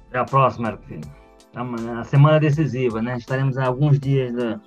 [0.09, 0.79] Até a próxima,
[1.55, 3.17] A semana decisiva, né?
[3.17, 4.61] Estaremos a alguns dias do,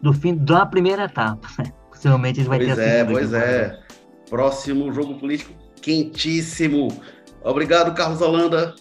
[0.00, 1.48] do fim da primeira etapa.
[1.90, 3.80] Possivelmente a gente vai pois ter é, Pois é,
[4.28, 6.88] Próximo jogo político quentíssimo.
[7.44, 8.74] Obrigado, Carlos Holanda.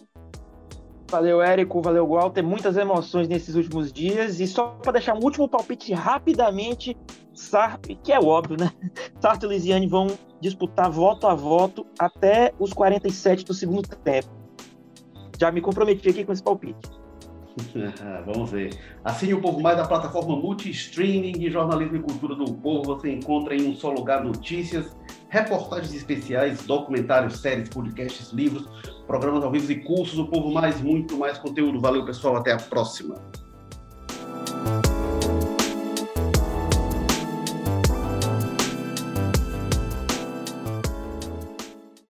[1.09, 1.81] Valeu, Érico.
[1.81, 2.41] Valeu, Walter.
[2.41, 4.39] Muitas emoções nesses últimos dias.
[4.39, 6.95] E só para deixar um último palpite rapidamente,
[7.33, 8.71] Sarp, que é óbvio, né?
[9.19, 10.07] Sarto e Lisiane vão
[10.41, 14.29] disputar voto a voto até os 47 do segundo tempo.
[15.39, 17.01] Já me comprometi aqui com esse palpite.
[18.25, 18.77] Vamos ver.
[19.03, 22.95] Assine o Povo Mais da plataforma multi-streaming de jornalismo e cultura do povo.
[22.95, 24.95] Você encontra em um só lugar notícias,
[25.29, 28.65] reportagens especiais, documentários, séries, podcasts, livros,
[29.05, 30.17] programas ao vivo e cursos.
[30.17, 31.79] O Povo Mais, muito mais conteúdo.
[31.79, 32.37] Valeu, pessoal.
[32.37, 33.15] Até a próxima.